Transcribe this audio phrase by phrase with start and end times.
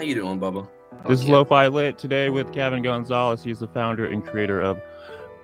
[0.00, 0.66] How you doing, Bubba?
[1.06, 1.32] This is Okay.
[1.34, 3.44] Lo-Fi Lit today with Kevin Gonzalez.
[3.44, 4.80] He's the founder and creator of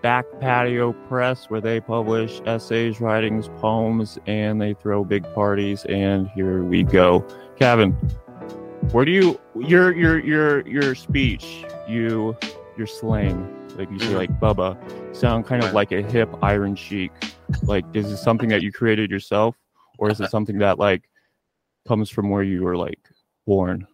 [0.00, 5.84] Back Patio Press, where they publish essays, writings, poems, and they throw big parties.
[5.90, 7.22] And here we go,
[7.58, 7.92] Kevin.
[8.92, 12.34] Where do you your your your your speech, you
[12.78, 13.46] your slang,
[13.76, 14.16] like you say, Mhm.
[14.16, 14.78] like Bubba,
[15.14, 17.12] sound kind of like a hip Iron Sheik.
[17.64, 19.54] Like, is it something that you created yourself,
[19.98, 21.10] or is it something that like
[21.86, 23.00] comes from where you were like
[23.46, 23.86] born?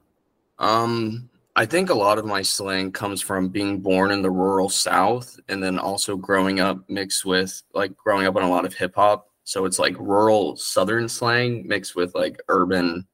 [0.62, 4.70] Um, I think a lot of my slang comes from being born in the rural
[4.70, 8.72] South and then also growing up mixed with like growing up on a lot of
[8.72, 9.28] hip hop.
[9.44, 13.06] So it's like rural Southern slang mixed with like urban,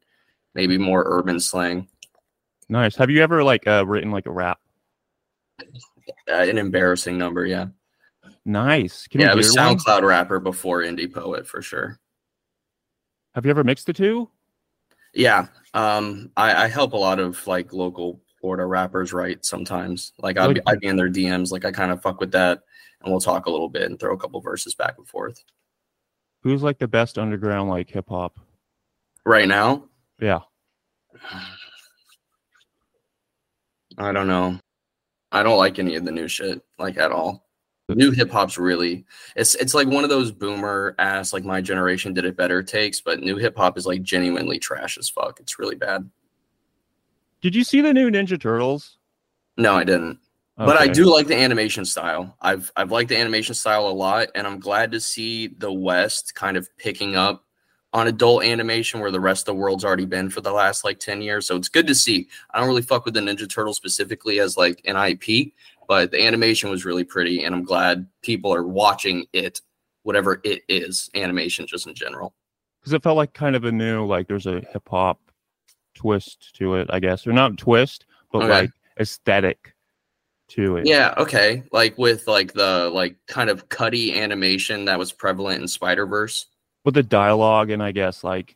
[0.54, 1.88] maybe more urban slang.
[2.68, 2.94] Nice.
[2.96, 4.60] Have you ever like uh, written like a rap?
[5.60, 5.64] Uh,
[6.26, 7.66] an embarrassing number, yeah.
[8.44, 9.08] Nice.
[9.08, 9.78] Can yeah, I was hear one?
[9.78, 11.98] SoundCloud rapper before indie poet for sure.
[13.34, 14.30] Have you ever mixed the two?
[15.14, 20.12] Yeah, um, I, I help a lot of like local Florida rappers write sometimes.
[20.18, 22.60] Like I'd be, I'd be in their DMs, like I kind of fuck with that,
[23.02, 25.42] and we'll talk a little bit and throw a couple verses back and forth.
[26.42, 28.38] Who's like the best underground like hip hop?
[29.24, 29.84] Right now,
[30.20, 30.40] Yeah.
[33.98, 34.60] I don't know.
[35.32, 37.47] I don't like any of the new shit, like at all.
[37.88, 42.12] New hip hop's really it's it's like one of those boomer ass like my generation
[42.12, 45.40] did it better takes, but new hip hop is like genuinely trash as fuck.
[45.40, 46.08] It's really bad.
[47.40, 48.98] Did you see the new Ninja Turtles?
[49.56, 50.18] No, I didn't.
[50.58, 52.36] But I do like the animation style.
[52.40, 56.34] I've I've liked the animation style a lot, and I'm glad to see the West
[56.34, 57.44] kind of picking up
[57.92, 60.98] on adult animation where the rest of the world's already been for the last like
[60.98, 61.46] 10 years.
[61.46, 62.28] So it's good to see.
[62.50, 65.52] I don't really fuck with the Ninja Turtles specifically as like an IP,
[65.88, 69.60] but the animation was really pretty, and I'm glad people are watching it,
[70.04, 72.34] whatever it is, animation just in general.
[72.80, 75.18] because it felt like kind of a new like there's a hip hop
[75.94, 78.48] twist to it, I guess, or not twist, but Okay.
[78.48, 78.70] like
[79.00, 79.74] aesthetic
[80.48, 80.86] to it.
[80.86, 81.64] Yeah, okay.
[81.72, 86.46] Like with like the like kind of cutty animation that was prevalent in Spider Verse.
[86.84, 88.54] With the dialogue, and I guess like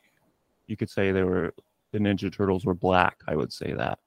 [0.69, 1.53] you could say they were
[1.93, 3.19] the Ninja Turtles were black.
[3.27, 3.99] I would say that.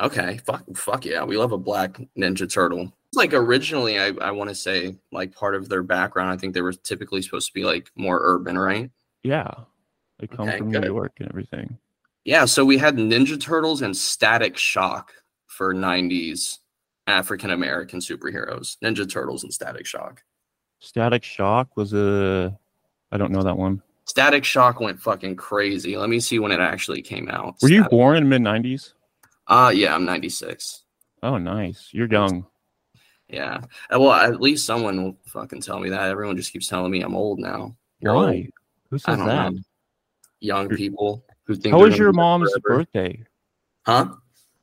[0.00, 2.92] Okay, fuck, fuck yeah, we love a black Ninja Turtle.
[3.14, 6.60] Like originally, I, I want to say like part of their background, I think they
[6.60, 8.90] were typically supposed to be like more urban, right?
[9.22, 9.50] Yeah.
[10.18, 10.82] They come Okay, from good.
[10.82, 11.78] New York and everything.
[12.24, 15.12] Yeah, so we had Ninja Turtles and Static Shock
[15.46, 16.58] for '90s
[17.06, 18.76] African American superheroes.
[18.84, 20.22] Ninja Turtles and Static Shock.
[20.80, 22.56] Static Shock was a.
[23.10, 23.80] I don't know that one.
[24.04, 25.96] Static Shock went fucking crazy.
[25.96, 27.56] Let me see when it actually came out.
[27.62, 28.92] Were you born in mid '90s?
[29.48, 30.82] Uh yeah, I'm 96.
[31.22, 31.88] Oh, nice.
[31.92, 32.46] You're young.
[33.28, 33.60] Yeah.
[33.92, 36.10] Uh, Well, at least someone will fucking tell me that.
[36.10, 37.76] Everyone just keeps telling me I'm old now.
[38.00, 38.26] You're old.
[38.26, 38.48] Why?
[38.90, 39.52] Who says that?
[39.52, 39.58] know.
[40.40, 41.74] Young people who think.
[41.74, 42.78] How was your mom's forever.
[42.78, 43.24] birthday?
[43.84, 44.14] Huh?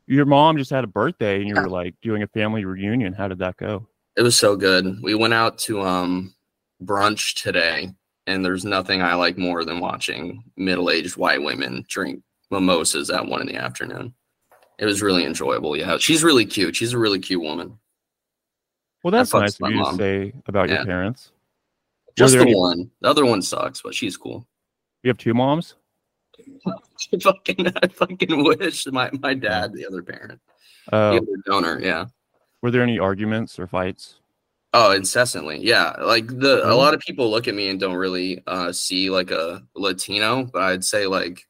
[0.07, 3.11] Your mom just had a birthday, and you were like doing a family reunion.
[3.11, 3.87] How did that go?
[4.15, 5.01] It was so good.
[5.01, 6.33] We went out to um
[6.83, 7.93] brunch today,
[8.27, 13.41] and there's nothing I like more than watching middle-aged white women drink mimosas at one
[13.41, 14.13] in the afternoon.
[14.77, 15.75] It was really enjoyable.
[15.77, 16.75] Yeah, she's really cute.
[16.75, 17.77] She's a really cute woman.
[19.03, 19.97] Well, that's fucks nice of you mom.
[19.97, 20.75] to say about Yeah.
[20.77, 21.31] your parents.
[22.17, 22.89] Just the any- one.
[23.01, 24.47] The other one sucks, but she's cool.
[25.03, 25.75] You have two moms.
[27.23, 30.39] fucking, I fucking wish my my dad, the other parent,
[30.91, 31.79] Uh, the other donor.
[31.81, 32.05] Yeah.
[32.61, 34.15] were there any arguments or fights?
[34.73, 35.59] Oh, incessantly.
[35.63, 35.91] Yeah.
[36.01, 39.31] Like the a lot of people look at me and don't really uh see like
[39.31, 41.47] a Latino, but I'd say like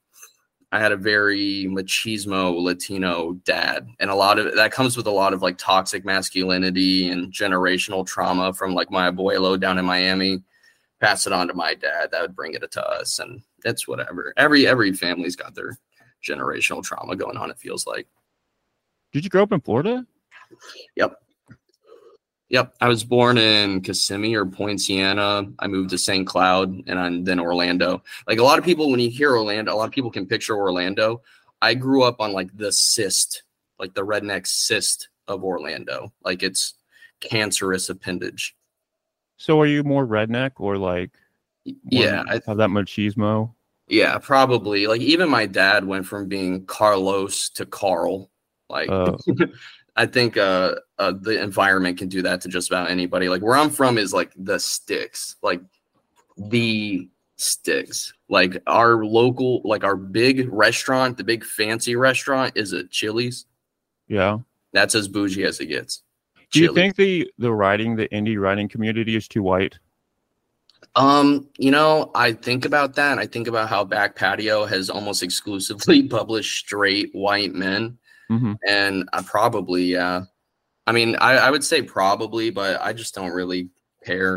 [0.71, 3.87] I had a very machismo Latino dad.
[3.99, 8.05] And a lot of that comes with a lot of like toxic masculinity and generational
[8.05, 10.43] trauma from like my abuelo down in Miami.
[10.99, 12.11] Pass it on to my dad.
[12.11, 13.19] That would bring it to us.
[13.19, 14.33] And it's whatever.
[14.37, 15.77] Every every family's got their
[16.27, 18.07] generational trauma going on, it feels like.
[19.11, 20.05] Did you grow up in Florida?
[20.95, 21.19] Yep.
[22.49, 22.75] Yep.
[22.79, 25.45] I was born in Kissimmee or Poinciana.
[25.59, 26.27] I moved to St.
[26.27, 28.03] Cloud and I'm- then Orlando.
[28.27, 30.55] Like a lot of people, when you hear Orlando, a lot of people can picture
[30.55, 31.21] Orlando.
[31.61, 33.43] I grew up on like the cyst,
[33.79, 36.13] like the redneck cyst of Orlando.
[36.23, 36.75] Like it's
[37.19, 38.55] cancerous appendage.
[39.37, 41.11] So are you more redneck or like
[41.65, 42.23] more Yeah.
[42.29, 43.53] I, have that machismo?
[43.87, 44.85] yeah, probably.
[44.85, 48.29] Like even my dad went from being Carlos to Carl.
[48.69, 49.17] Like Uh,
[49.95, 53.29] I think uh, uh, the environment can do that to just about anybody.
[53.29, 55.61] Like where I'm from is like the sticks, like
[56.37, 58.13] the sticks.
[58.29, 63.45] Like our local, like our big restaurant, the big fancy restaurant is at Chili's.
[64.07, 64.39] yeah.
[64.73, 66.03] That's as bougie as it gets.
[66.51, 69.79] Do you think the the writing, the indie writing community is too white?
[70.95, 73.17] Um, you know, I think about that.
[73.17, 77.97] I think about how Back Patio has almost exclusively published straight white men.
[78.29, 80.23] Hmm And I probably, yeah.
[80.87, 83.69] I mean, I, I would say probably, but I just don't really
[84.05, 84.35] care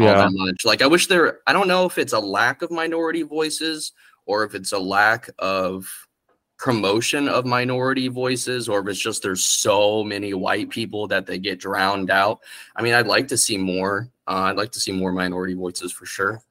[0.00, 0.64] all that much.
[0.64, 3.92] Like, I wish there, I don't know if it's a lack of minority voices
[4.26, 5.88] or if it's a lack of
[6.58, 11.38] promotion of minority voices or if it's just there's so many white people that they
[11.38, 12.40] get drowned out.
[12.74, 14.08] I mean, I'd like to see more.
[14.26, 16.42] Uh, I'd like to see more minority voices for sure.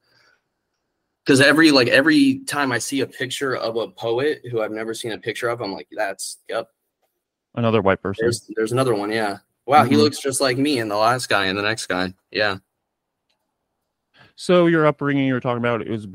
[1.26, 4.94] Because every like every time I see a picture of a poet who I've never
[4.94, 6.68] seen a picture of, I'm like, that's yep,
[7.56, 8.24] Another white person.
[8.26, 9.12] there's there's another one.
[9.12, 9.38] Yeah.
[9.66, 10.00] Wow, he Mhm.
[10.00, 12.14] looks just like me and the last guy and the next guy.
[12.32, 12.58] Yeah.
[14.36, 16.08] So your upbringing, you were talking about, it was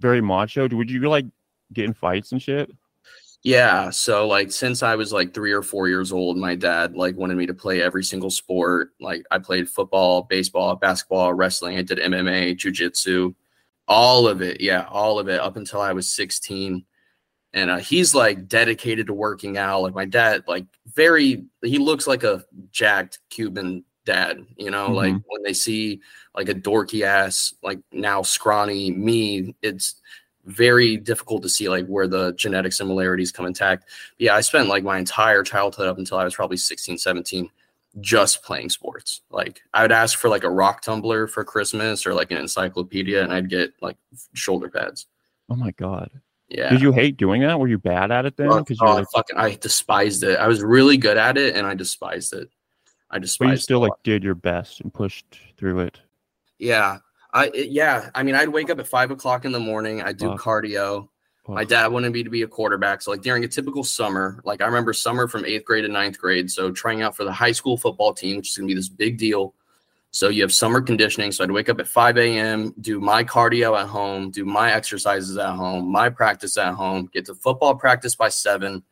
[0.00, 0.68] very macho.
[0.68, 1.26] Would you like
[1.72, 2.70] get in fights and shit?
[3.42, 3.90] Yeah.
[3.90, 7.36] So like since I was like three or four years old, my dad like wanted
[7.36, 8.90] me to play every single sport.
[9.00, 11.78] Like I played football, baseball, basketball, wrestling.
[11.78, 13.34] I did MMA, jujitsu,
[13.88, 14.60] all of it.
[14.60, 16.84] Yeah, all of it up until I was 16.
[17.54, 19.82] And uh, he's like dedicated to working out.
[19.82, 20.64] Like my dad, like
[20.94, 24.38] very, he looks like a jacked Cuban dad.
[24.56, 25.22] You know, like Mhm.
[25.28, 26.00] when they see
[26.34, 30.00] like a dorky ass, like now scrawny me, it's
[30.46, 33.84] very difficult to see like where the genetic similarities come intact.
[34.18, 37.50] Yeah, I spent like my entire childhood up until I was probably 16, 17
[38.00, 39.20] just playing sports.
[39.30, 43.22] Like I would ask for like a rock tumbler for Christmas or like an encyclopedia
[43.22, 43.96] and I'd get like
[44.34, 45.06] shoulder pads.
[45.50, 46.10] Oh my god.
[46.48, 46.70] Yeah.
[46.70, 47.58] Did you hate doing that?
[47.58, 48.48] Were you bad at it then?
[48.50, 50.38] Oh, Because oh, I like, fucking I despised it.
[50.38, 52.48] I was really good at it and I despised it.
[53.10, 53.48] I despised.
[53.48, 56.00] but you still like did your best and pushed through it.
[56.58, 56.98] yeah.
[57.34, 58.10] I it- yeah.
[58.14, 60.40] I mean I'd wake up at five o'clock in the morning, I'd do Fuck.
[60.40, 61.08] cardio.
[61.48, 63.02] My dad wanted me to be a quarterback.
[63.02, 66.18] So, like during a typical summer, like I remember summer from eighth grade to ninth
[66.18, 66.50] grade.
[66.50, 68.88] So, trying out for the high school football team, which is going to be this
[68.88, 69.54] big deal.
[70.12, 71.32] So, you have summer conditioning.
[71.32, 75.36] So, I'd wake up at 5 a.m., do my cardio at home, do my exercises
[75.36, 78.84] at home, my practice at home, get to football practice by seven,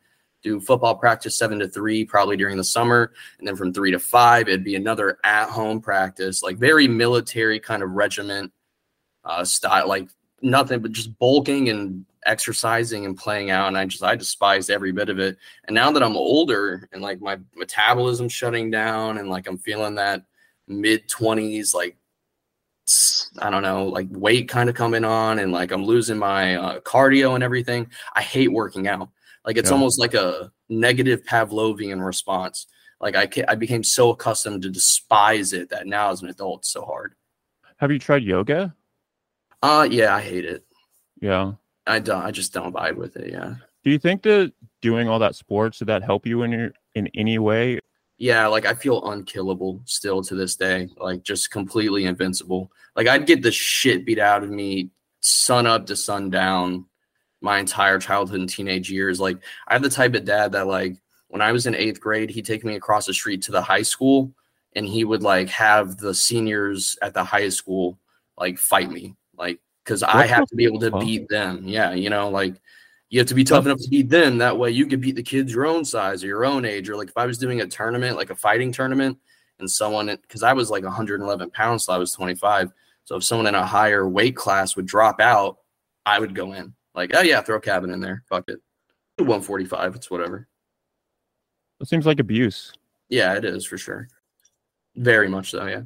[0.43, 3.12] do football practice seven to three, probably during the summer.
[3.38, 7.61] And then from three to five, it'd be another at home practice, like very military
[7.61, 8.53] kind of regiment
[9.25, 10.08] uh, style, like
[10.43, 14.93] nothing but just bulking and exercising and playing out and i just i despised every
[14.93, 15.37] bit of it
[15.67, 19.97] and now that i'm older and like my metabolism shutting down and like i'm feeling
[19.97, 20.23] that
[20.69, 21.97] mid 20s like
[23.41, 26.81] I don't know like weight kind of coming on and like i'm losing my uh,
[26.81, 29.09] cardio and everything i hate working out
[29.44, 29.75] like it's Yeah.
[29.75, 32.67] almost like a negative pavlovian response
[33.00, 36.73] like i i became so accustomed to despise it that now as an adult it's
[36.73, 37.15] so hard
[37.77, 38.75] Have you tried yoga?
[39.62, 40.65] uh yeah i hate it
[41.21, 41.53] Yeah.
[41.90, 43.54] I don't i just don't vibe with it yeah
[43.84, 44.52] Do you think that
[44.82, 47.78] doing all that sports did that help you in your in any way?
[48.19, 52.70] yeah, like I feel unkillable still to this day, like just completely invincible.
[52.94, 54.90] Like I'd get the shit beat out of me
[55.20, 56.84] sun up to sundown
[57.40, 59.20] my entire childhood and teenage years.
[59.20, 59.38] Like
[59.69, 60.96] I have the type of dad that like
[61.28, 63.82] when I was in eighth grade, he'd take me across the street to the high
[63.82, 64.31] school
[64.76, 67.98] and he would like have the seniors at the high school
[68.36, 69.16] like fight me.
[69.34, 69.60] Like
[69.90, 71.00] because I have to be able to fuck?
[71.00, 71.66] beat them.
[71.66, 72.54] Yeah, you know, like
[73.08, 74.38] you have to be tough enough to beat them.
[74.38, 76.88] That way you could beat the kids your own size or your own age.
[76.88, 79.19] Or like if I was doing a tournament, like a fighting tournament,
[79.58, 82.72] and someone because I was like 111 pounds so I was 25.
[83.04, 85.58] So if someone in a higher weight class would drop out,
[86.06, 86.72] I would go in.
[86.94, 88.22] Like, oh yeah, throw Kevin in there.
[88.28, 88.60] Fuck it.
[89.16, 90.46] 145, it's whatever.
[91.81, 92.72] It seems like abuse.
[93.08, 94.06] Yeah, it is for sure.
[94.94, 95.82] Very much so, yeah.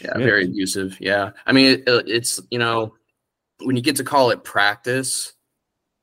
[0.00, 0.16] Yeah, Shit.
[0.16, 0.96] very abusive.
[1.00, 1.30] Yeah.
[1.46, 2.94] I mean, it, it's, you know,
[3.60, 5.32] when you get to call it practice,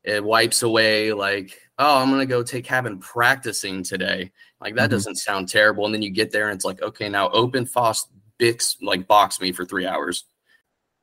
[0.03, 4.31] it wipes away like, oh, I'm going to go take Kevin practicing today.
[4.59, 4.91] Like that Mhm.
[4.91, 5.85] doesn't sound terrible.
[5.85, 8.07] And then you get there and it's like, okay, now open Foss
[8.39, 10.25] Bix, like box me for three hours.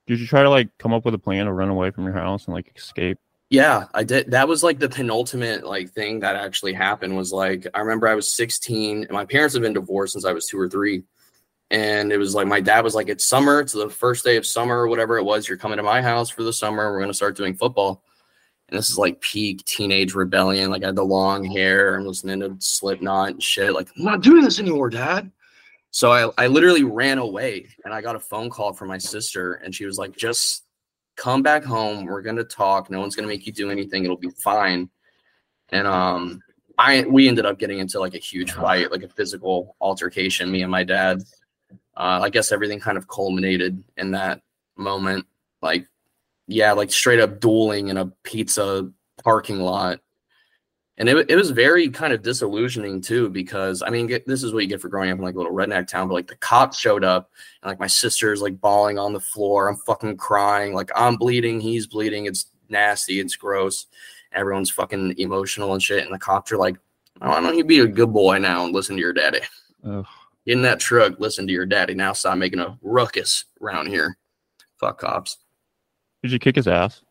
[0.06, 2.14] Did you try to like come up with a plan to run away from your
[2.14, 3.18] house and like escape?
[3.48, 4.30] Yeah, I did.
[4.30, 8.14] That was like the penultimate like thing that actually happened was like I remember I
[8.14, 11.02] was 16 and my parents have been divorced since I was two or three.
[11.70, 14.46] And it was like my dad was like, It's summer, it's the first day of
[14.46, 15.48] summer or whatever it was.
[15.48, 16.90] You're coming to my house for the summer.
[16.90, 18.02] We're gonna start doing football.
[18.68, 20.70] And this is like peak teenage rebellion.
[20.70, 23.72] Like I had the long hair, I'm listening to Slipknot and shit.
[23.72, 25.30] Like, I'm not doing this anymore, Dad.
[25.90, 29.54] So I, I literally ran away and I got a phone call from my sister,
[29.54, 30.64] and she was like, just
[31.16, 32.06] come back home.
[32.06, 32.90] We're gonna talk.
[32.90, 34.04] No one's gonna make you do anything.
[34.04, 34.88] It'll be fine.
[35.70, 36.40] And um,
[36.78, 40.50] I we ended up getting into like a huge fight, like a physical altercation.
[40.50, 41.22] Me and my dad.
[41.96, 44.42] Uh, I guess everything kind of culminated in that
[44.76, 45.26] moment.
[45.62, 45.86] Like,
[46.46, 48.90] yeah, like straight up dueling in a pizza
[49.22, 50.00] parking lot.
[50.96, 54.52] And it, it was very kind of disillusioning too, because I mean, get, this is
[54.52, 56.08] what you get for growing up in like a little redneck town.
[56.08, 57.30] But like the cops showed up,
[57.62, 59.68] and like my sister's like bawling on the floor.
[59.68, 60.74] I'm fucking crying.
[60.74, 61.58] Like I'm bleeding.
[61.58, 62.26] He's bleeding.
[62.26, 63.18] It's nasty.
[63.18, 63.86] It's gross.
[64.32, 66.04] Everyone's fucking emotional and shit.
[66.04, 66.76] And the cops are like
[67.22, 69.40] oh, Why don't you be a good boy now and listen to your daddy?
[69.84, 70.06] Ugh.
[70.50, 71.94] Get in that truck, listen to your daddy.
[71.94, 74.18] Now stop making a ruckus around here.
[74.80, 75.36] Fuck cops.
[76.24, 77.02] Did you kick his ass?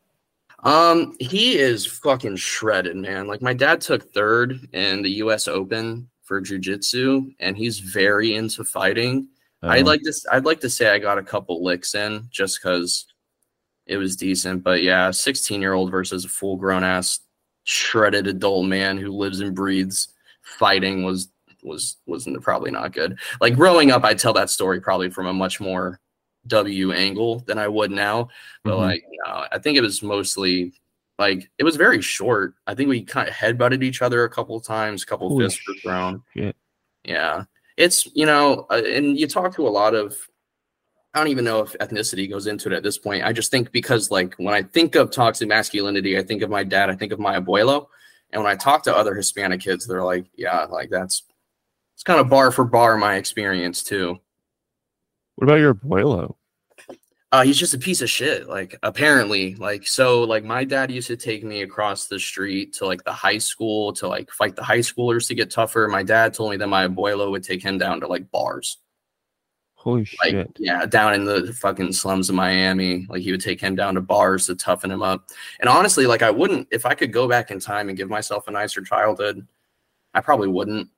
[0.63, 3.27] Um, he is fucking shredded, man.
[3.27, 8.65] Like my dad took third in the US Open for jujitsu, and he's very into
[8.65, 9.29] fighting.
[9.63, 12.59] I'd Um, like to I'd like to say I got a couple licks in just
[12.61, 13.05] because
[13.85, 14.63] it was decent.
[14.65, 17.21] But yeah, 16 year old versus a full grown ass
[17.63, 20.09] shredded adult man who lives and breathes
[20.41, 21.29] fighting was
[21.63, 23.17] was was probably not good.
[23.41, 25.99] Like growing up, I tell that story probably from a much more
[26.47, 28.29] W angle than I would now.
[28.63, 28.79] But Mhm.
[28.79, 30.73] like no, I think it was mostly
[31.17, 32.55] like it was very short.
[32.65, 35.45] I think we kind of headbutted each other a couple of times, a couple Holy
[35.45, 36.23] fists were thrown.
[36.33, 36.55] shit.
[37.03, 37.43] Yeah.
[37.77, 40.15] It's, you know, uh, and you talk to a lot of,
[41.13, 43.23] I don't even know if ethnicity goes into it at this point.
[43.23, 46.63] I just think because, like, when I think of toxic masculinity, I think of my
[46.65, 47.87] dad, I think of my abuelo.
[48.31, 51.23] And when I talk to other Hispanic kids, they're like, yeah, like that's,
[51.99, 54.17] it's kind of bar for bar my experience too.
[55.35, 56.35] What about your abuelo?
[57.33, 58.47] Uh, he's just a piece of shit.
[58.47, 62.85] Like apparently, like so, like my dad used to take me across the street to
[62.85, 65.89] like the high school to like fight the high schoolers to get tougher.
[65.89, 68.77] My dad told me that my abuelo would take him down to like bars.
[69.75, 70.51] Holy like shit.
[70.57, 74.01] yeah down in the fucking slums of miami like he would take him down to
[74.01, 75.29] bars to toughen him up
[75.61, 78.49] and honestly like i wouldn't if i could go back in time and give myself
[78.49, 79.47] a nicer childhood
[80.13, 80.89] i probably wouldn't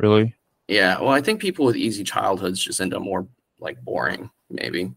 [0.00, 0.34] Really?
[0.70, 3.26] Yeah well i think people with easy childhoods just end up more
[3.58, 4.90] like boring maybe.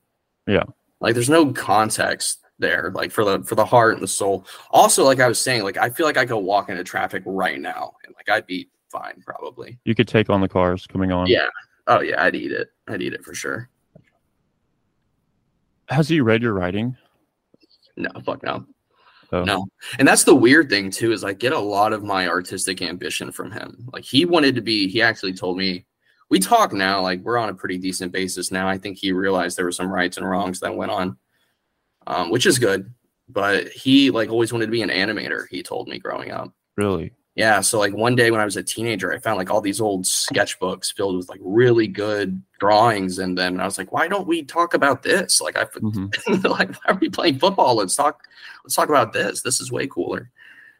[0.47, 0.63] Yeah.
[0.99, 4.45] like there's no context there like for the for the heart and the soul.
[4.71, 7.59] Also like i was saying like i feel like i could walk into traffic right
[7.59, 9.79] now and like i'd be fine probably.
[9.85, 11.27] You could take on the cars coming on.
[11.27, 11.47] yeah.
[11.87, 12.69] Oh yeah i'd eat it.
[12.87, 13.69] I'd eat it for sure.
[15.89, 16.95] Has he read your writing?
[17.97, 18.65] no fuck no
[19.33, 19.43] Oh.
[19.43, 19.67] No.
[19.99, 23.31] And that's the weird thing too, is I get a lot of my artistic ambition
[23.31, 23.89] from him.
[23.91, 25.85] Like he wanted to be, he actually told me,
[26.29, 28.69] we talk now, like we're on a pretty decent basis now.
[28.69, 31.17] I think he realized there were some rights and wrongs that went on.
[32.05, 32.93] Um, which is good.
[33.29, 36.53] But he like always wanted to be an animator, he told me growing up.
[36.75, 37.13] Really?
[37.35, 37.61] Yeah.
[37.61, 40.05] So like one day when I was a teenager, I found like all these old
[40.05, 43.17] sketchbooks filled with like really good drawings.
[43.17, 45.41] And then I was like, why don't we talk about this?
[45.41, 46.43] Like I Mhm.
[46.49, 47.75] like why are we playing football?
[47.75, 48.23] Let's talk
[48.63, 49.41] let's talk about this.
[49.41, 50.29] This is way cooler.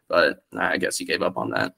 [0.08, 1.74] But I guess he gave up on that.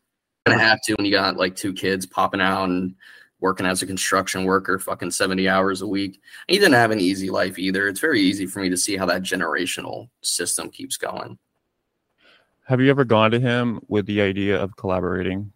[0.46, 2.94] Gonna have to when you got like two kids popping out and
[3.40, 6.20] working as a construction worker, fucking 70 hours a week.
[6.48, 7.88] He didn't have an easy life either.
[7.88, 11.38] It's very easy for me to see how that generational system keeps going.
[12.66, 15.52] Have you ever gone to him with the idea of collaborating?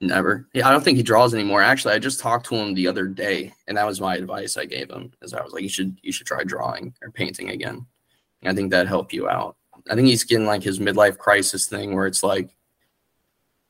[0.00, 0.46] Never.
[0.52, 1.62] Yeah, I don't think he draws anymore.
[1.62, 4.64] Actually, I just talked to him the other day, and that was my advice I
[4.64, 5.10] gave him.
[5.22, 7.86] Is I was like, you should you should try drawing or painting again.
[8.44, 9.56] I think that help you out.
[9.90, 12.50] I think he's getting like his midlife crisis thing where it's like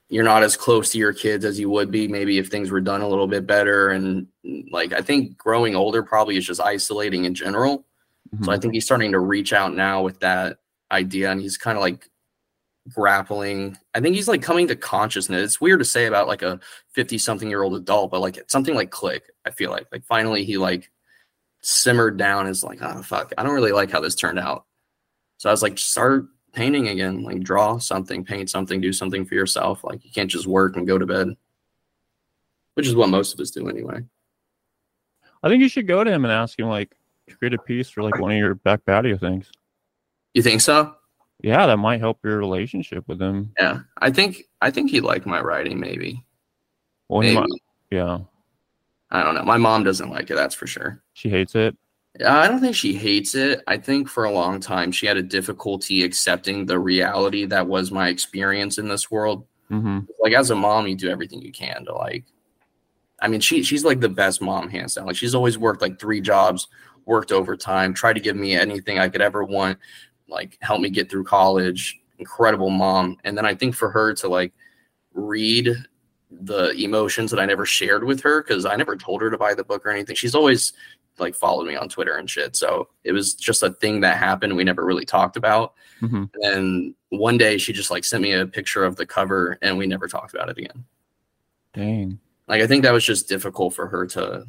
[0.09, 2.80] you're not as close to your kids as you would be maybe if things were
[2.80, 3.90] done a little bit better.
[3.90, 4.26] And
[4.71, 7.87] like I think growing older probably is just isolating in general.
[8.33, 8.50] So mm-hmm.
[8.50, 10.59] I think he's starting to reach out now with that
[10.90, 12.11] idea, and he's kind of like
[12.88, 13.76] grappling.
[13.95, 15.45] I think he's like coming to consciousness.
[15.45, 16.61] It's weird to say about like a
[16.93, 19.31] 50 something year old adult, but like it's something like click.
[19.45, 20.90] I feel like like finally he like
[21.62, 22.47] simmered down.
[22.47, 24.64] Is like oh fuck, I don't really like how this turned out.
[25.38, 27.23] So I was like, start painting again.
[27.23, 29.85] Like draw something, paint something, do something for yourself.
[29.85, 31.37] Like you can't just work and go to bed,
[32.75, 34.00] which is what most of us do anyway.
[35.43, 36.97] I think you should go to him and ask him like
[37.38, 39.50] create a piece for like one of your back patio things.
[40.35, 40.95] You think so?
[41.43, 43.52] Yeah, that might help your relationship with him.
[43.59, 45.78] Yeah, I think I think he liked my writing.
[45.78, 46.25] Maybe.
[47.09, 47.40] Well, he Maybe.
[47.40, 48.19] might, yeah,
[49.11, 49.45] I don't know.
[49.45, 50.35] My mom doesn't like it.
[50.35, 51.02] That's for sure.
[51.12, 51.76] she hates it.
[52.26, 53.62] I don't think she hates it.
[53.66, 57.93] I think for a long time she had a difficulty accepting the reality that was
[57.93, 59.47] my experience in this world.
[59.69, 62.25] hmm Like as a mom, you do everything you can to like.
[63.21, 65.07] I mean, she she's like the best mom hands down.
[65.07, 66.69] Like she's always worked like three jobs,
[67.05, 69.78] worked overtime, tried to give me anything I could ever want,
[70.28, 71.99] like help me get through college.
[72.18, 73.16] Incredible mom.
[73.25, 74.52] And then I think for her to like
[75.14, 75.75] read
[76.30, 79.54] the emotions that I never shared with her because I never told her to buy
[79.54, 80.16] the book or anything.
[80.16, 80.73] She's always
[81.18, 82.56] like followed me on Twitter and shit.
[82.56, 84.56] So it was just a thing that happened.
[84.56, 85.75] We never really talked about.
[86.00, 89.78] hmm And one day she just like sent me a picture of the cover and
[89.78, 90.85] we never talked about it again.
[91.73, 92.18] Dang.
[92.49, 94.45] Like I think that was just difficult for her to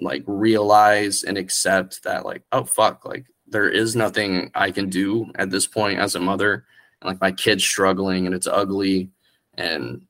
[0.00, 5.30] like realize and accept that like, oh fuck, like there is nothing I can do
[5.36, 6.64] at this point as a mother.
[7.00, 9.10] And like my kid's struggling and it's ugly.
[9.56, 10.02] And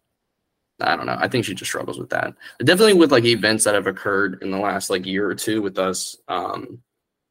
[0.80, 1.16] I don't know.
[1.20, 2.32] I think she just struggles with that.
[2.60, 5.78] Definitely with like events that have occurred in the last like year or two with
[5.78, 6.16] us.
[6.26, 6.80] Um,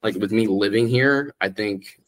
[0.03, 1.99] like with me living here, I think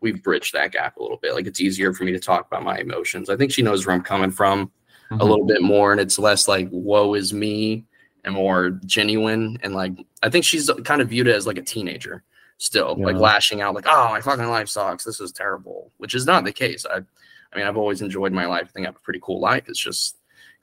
[0.00, 1.34] we've bridged that gap a little bit.
[1.34, 3.28] Like it's easier for me to talk about my emotions.
[3.30, 4.70] I think she knows where I'm coming from.
[5.10, 5.20] a Mhm.
[5.28, 7.84] little bit more and it's less like woe is me
[8.24, 11.62] and more genuine and like I think she's kind of viewed it as like a
[11.62, 12.24] teenager
[12.58, 15.04] still, like lashing out like, oh my fucking life sucks.
[15.04, 15.90] This is terrible.
[15.98, 16.84] Which is not the case.
[16.88, 16.98] I
[17.52, 18.66] I mean I've always enjoyed my life.
[18.68, 19.64] I think I have a pretty cool life.
[19.68, 20.16] It's just,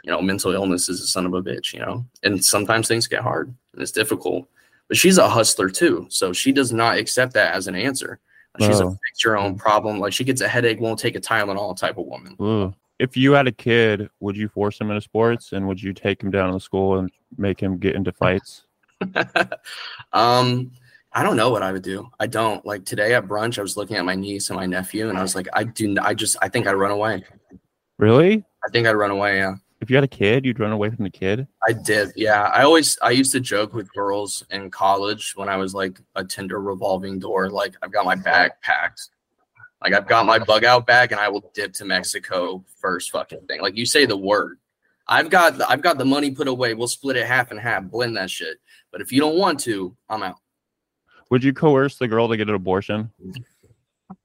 [0.04, 2.06] you know, mental illness is a son of a bitch, you know.
[2.24, 4.48] And sometimes things get hard and it's difficult.
[4.88, 6.08] But she's a hustler too.
[6.10, 8.20] So she does not accept that as an answer.
[8.60, 8.90] She's a Oh.
[9.08, 10.00] fix your own problem.
[10.00, 12.36] Like she gets a headache, won't take a Tylenol type of woman.
[12.40, 12.74] Ugh.
[13.00, 16.22] If you had a kid, would you force him into sports and would you take
[16.22, 18.66] him down to the school and make him get into fights?
[20.14, 20.72] um,
[21.13, 22.10] I don't know what I would do.
[22.20, 23.60] I don't like today at brunch.
[23.60, 25.96] I was looking at my niece and my nephew, and I was like, I do.
[26.01, 27.25] I just, I think I'd run away.
[27.98, 28.46] Really?
[28.65, 29.38] I think I'd run away.
[29.38, 31.48] Yeah, If you had a kid, you'd run away from the kid?
[31.68, 32.12] I did.
[32.15, 36.00] Yeah, I always, I used to joke with girls in college when I was like
[36.15, 37.50] a Tinder revolving door.
[37.50, 39.10] Like I've got my bag packed.
[39.84, 43.41] Like I've got my bug out bag, and I will dip to Mexico first fucking
[43.48, 43.62] thing.
[43.62, 44.60] Like you say the word.
[45.08, 46.74] I've got, the, I've got the money put away.
[46.74, 48.58] We'll split it half and half, blend that shit.
[48.91, 50.38] But if you don't want to, I'm out.
[51.32, 53.10] Would you coerce the girl to get an abortion?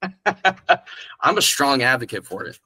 [1.21, 2.59] I'm a strong advocate for it.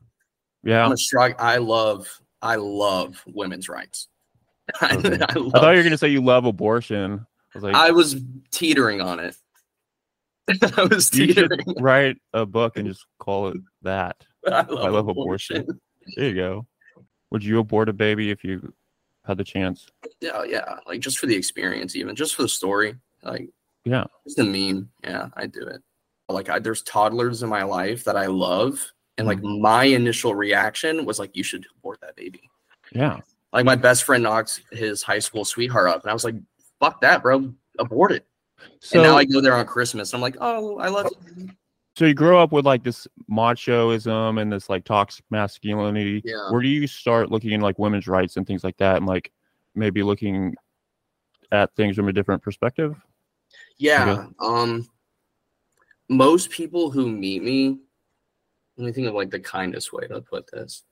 [0.65, 0.85] Yeah.
[0.85, 1.35] I'm a strong.
[1.39, 2.09] I love.
[2.43, 4.09] I love women's rights.
[4.81, 5.19] I, Okay.
[5.29, 7.27] I, love, I thought you were gonna say you love abortion.
[7.55, 8.17] I was like, I was
[8.51, 9.37] teetering on it.
[10.77, 11.61] I was teetering.
[11.79, 14.25] write a book and just call it that.
[14.47, 15.67] I love, love abortion.
[16.17, 16.67] There you go.
[17.31, 18.73] Would you abort a baby if you
[19.25, 19.87] had the chance?
[20.21, 20.77] Yeah, yeah.
[20.87, 22.97] Like just for the experience, even just for the story.
[23.23, 23.51] Like
[23.85, 24.05] Yeah.
[24.25, 24.91] just a meme.
[25.05, 25.83] Yeah, I do it.
[26.29, 28.85] Like I, there's toddlers in my life that I love,
[29.19, 29.63] and like Mm-hmm.
[29.63, 32.49] my initial reaction was like, "You should abort that baby."
[32.93, 33.19] Yeah.
[33.53, 36.37] Like my best friend knocks his high school sweetheart up, and I was like,
[36.79, 37.53] "Fuck that, bro!
[37.79, 38.27] Abort it."
[38.81, 40.13] So and now I go there on Christmas.
[40.13, 41.49] And I'm like, "Oh, I love you."
[41.97, 46.23] so you grow up with like this machoism and this like toxic masculinity.
[46.25, 46.51] Yeah.
[46.51, 49.33] Where do you start looking in like women's rights and things like that and like
[49.75, 50.55] maybe looking
[51.51, 52.95] at things from a different perspective?
[53.79, 54.27] Yeah.
[54.39, 54.89] Um
[56.11, 57.79] most people who meet me,
[58.77, 60.83] let me think of like the kindest way to put this.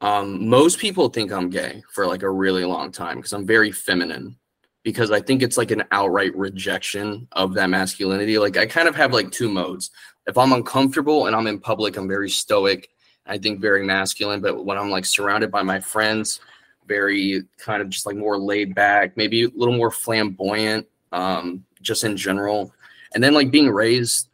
[0.00, 3.70] Um, most people think I'm gay for like a really long time because I'm very
[3.72, 4.36] feminine.
[4.82, 8.38] Because I think it's like an outright rejection of that masculinity.
[8.38, 9.90] Like I kind of have like two modes.
[10.26, 12.88] If I'm uncomfortable and I'm in public, I'm very stoic.
[13.26, 14.40] I think very masculine.
[14.40, 16.40] But when I'm like surrounded by my friends,
[16.86, 22.04] very kind of just like more laid back, maybe a little more flamboyant, um, just
[22.04, 22.72] in general.
[23.14, 24.28] And then like being raised,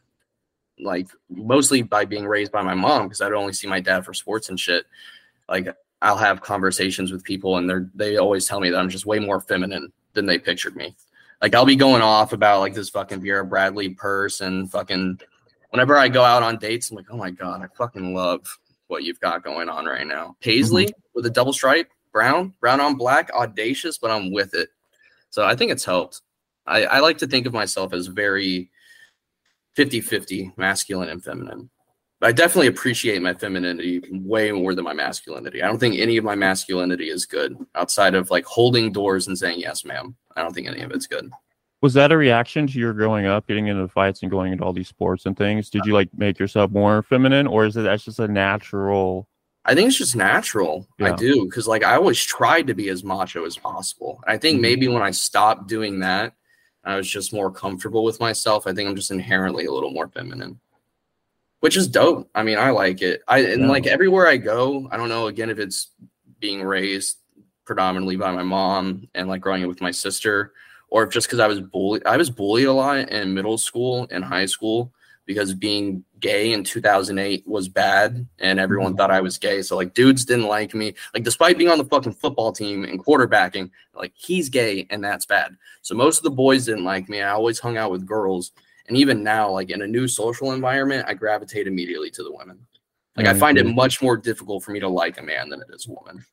[0.79, 4.13] like mostly by being raised by my mom, because I'd only see my dad for
[4.13, 4.85] sports and shit.
[5.47, 5.67] Like
[6.01, 9.19] I'll have conversations with people and they're they always tell me that I'm just way
[9.19, 10.95] more feminine than they pictured me.
[11.41, 15.19] Like I'll be going off about like this fucking Vera Bradley purse and fucking
[15.69, 19.03] whenever I go out on dates, I'm like, oh my god, I fucking love what
[19.03, 20.35] you've got going on right now.
[20.39, 24.69] Paisley with a double stripe, brown, brown on black, audacious, but I'm with it.
[25.31, 26.21] So I think it's helped.
[26.65, 28.69] I, I like to think of myself as very
[29.77, 31.69] 50-50 masculine and feminine.
[32.21, 35.61] I definitely appreciate my femininity way more than my masculinity.
[35.61, 39.37] I don't think any of my masculinity is good outside of like holding doors and
[39.37, 40.15] saying yes, ma'am.
[40.37, 41.29] I don't think any of it's good.
[41.81, 44.71] Was that a reaction to your growing up, getting into fights and going into all
[44.71, 45.69] these sports and things?
[45.69, 49.27] Did you like make yourself more feminine, or is it that's just a natural?
[49.65, 50.87] I think it's just natural.
[51.01, 54.21] I do because like I always tried to be as macho as possible.
[54.25, 54.61] I think Mhm.
[54.61, 56.35] maybe when I stopped doing that,
[56.83, 58.67] I was just more comfortable with myself.
[58.67, 60.59] I think I'm just inherently a little more feminine,
[61.61, 62.29] which is dope.
[62.35, 63.21] I mean, I like it.
[63.27, 63.69] I and Yeah.
[63.69, 65.91] like everywhere I go, I don't know again if it's
[66.39, 67.19] being raised
[67.65, 70.51] predominantly by my mom and like growing up with my sister,
[70.89, 72.05] or if just because I was bullied.
[72.05, 74.93] I was bullied a lot in middle school and high school
[75.25, 78.97] because being gay in 2008 was bad and everyone Mhm.
[78.97, 79.61] thought I was gay.
[79.61, 80.93] So like dudes didn't like me.
[81.13, 85.25] Like despite being on the fucking football team and quarterbacking, like he's gay and that's
[85.25, 85.55] bad.
[85.81, 87.21] So most of the boys didn't like me.
[87.21, 88.51] I always hung out with girls.
[88.87, 92.59] And even now, like in a new social environment, I gravitate immediately to the women.
[93.15, 95.67] Like I find it much more difficult for me to like a man than it
[95.73, 96.25] is a woman.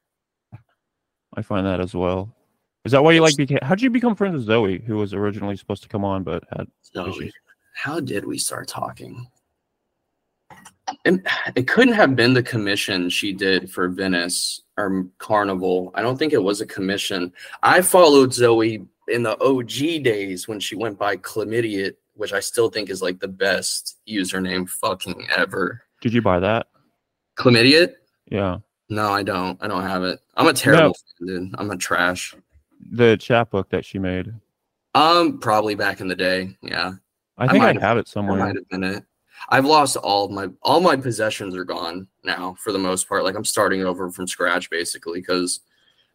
[1.34, 2.34] I find that as well.
[2.84, 3.34] Is that why you like?
[3.34, 6.22] Beca- How did you become friends with Zoe, who was originally supposed to come on
[6.24, 6.66] but had?
[6.80, 7.32] So Issues.
[7.82, 9.26] How did we start talking?
[11.06, 15.90] And it couldn't have been the commission she did for Venice or Carnival.
[15.94, 17.32] I don't think it was a commission.
[17.62, 22.68] I followed Zoe in the OG days when she went by Chlamydia, which I still
[22.68, 25.82] think is like the best username fucking ever.
[26.02, 26.66] Did you buy that?
[27.38, 27.94] Chlamydia?
[28.30, 28.58] Yeah,
[28.90, 29.56] No, I don't.
[29.62, 30.20] I don't have it.
[30.36, 31.54] I'm a terrible fan, dude.
[31.56, 32.34] I'm a trash.
[32.90, 34.34] the chapbook that she made.
[34.94, 36.56] Um, probably back in the day.
[36.62, 36.92] Yeah.
[37.40, 38.38] I I think I, might have- it somewhere.
[38.38, 39.04] might have been it.
[39.48, 43.24] I've lost all of my all my possessions are gone now for the most part.
[43.24, 45.60] Like I'm starting over from scratch basically because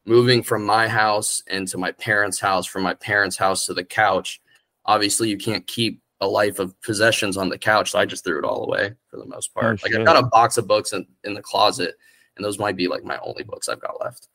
[0.05, 4.41] moving from my house into my parents' house, from my parents' house to the couch,
[4.85, 7.91] obviously you can't keep a life of possessions on the couch.
[7.91, 9.79] So I just threw it all away for the most oh, part.
[9.79, 10.01] Oh, like shit.
[10.01, 11.95] I've got a box of books in, in the closet,
[12.35, 14.29] and those might be like my only books I've got left.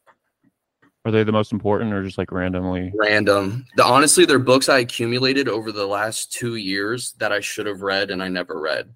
[1.05, 2.93] Are they the most important or just like randomly?
[2.95, 3.65] Random.
[3.77, 7.81] The honestly, they're books I accumulated over the last two years that I should have
[7.83, 8.93] read and I never read.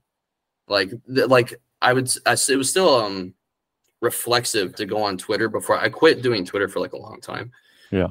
[0.68, 2.10] Like, th- like I would.
[2.26, 3.32] I, it was still um
[4.02, 7.50] reflexive to go on Twitter before I quit doing Twitter for like a long time.
[7.90, 8.08] Yeah.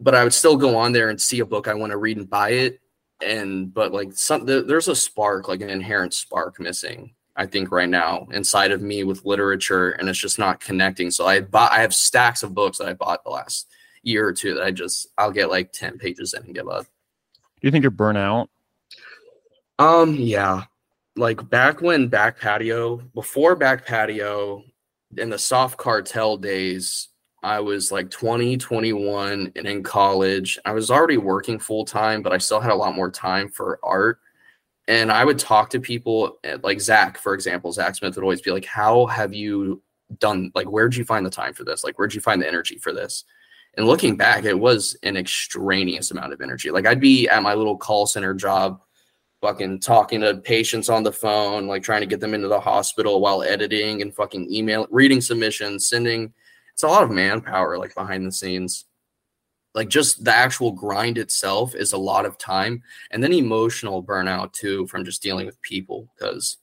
[0.00, 2.16] But I would still go on there and see a book I want to read
[2.16, 2.80] and buy it.
[3.24, 7.14] And but like some there- there's a spark, like an inherent spark missing.
[7.38, 11.10] I think right now inside of me with literature, and it's just not connecting.
[11.10, 11.72] So I bought.
[11.72, 13.68] I have stacks of books that I bought the last
[14.02, 16.84] year or two that I just I'll get like ten pages in and give up.
[16.84, 18.50] Do you think you're burnt out?
[19.78, 20.64] Um, yeah.
[21.16, 24.64] Like back when back patio, before back patio,
[25.16, 27.08] in the soft cartel days,
[27.42, 30.58] I was like 20, 21 and in college.
[30.64, 33.78] I was already working full time, but I still had a lot more time for
[33.82, 34.18] art.
[34.88, 37.70] And I would talk to people eh, like Zach, for example.
[37.70, 39.82] Zach Smith would always be like, How have you
[40.18, 40.50] done?
[40.54, 41.84] Like, where'd you find the time for this?
[41.84, 43.24] Like, where'd you find the energy for this?
[43.76, 46.70] And looking back, it was an extraneous amount of energy.
[46.70, 48.80] Like, I'd be at my little call center job
[49.40, 53.20] fucking talking to patients on the phone, like trying to get them into the hospital
[53.20, 56.32] while editing and fucking email, reading submissions, sending.
[56.72, 58.86] It's a lot of manpower, like behind the scenes.
[59.74, 64.52] Like just the actual grind itself is a lot of time, and then emotional burnout
[64.52, 66.56] too from just dealing with people because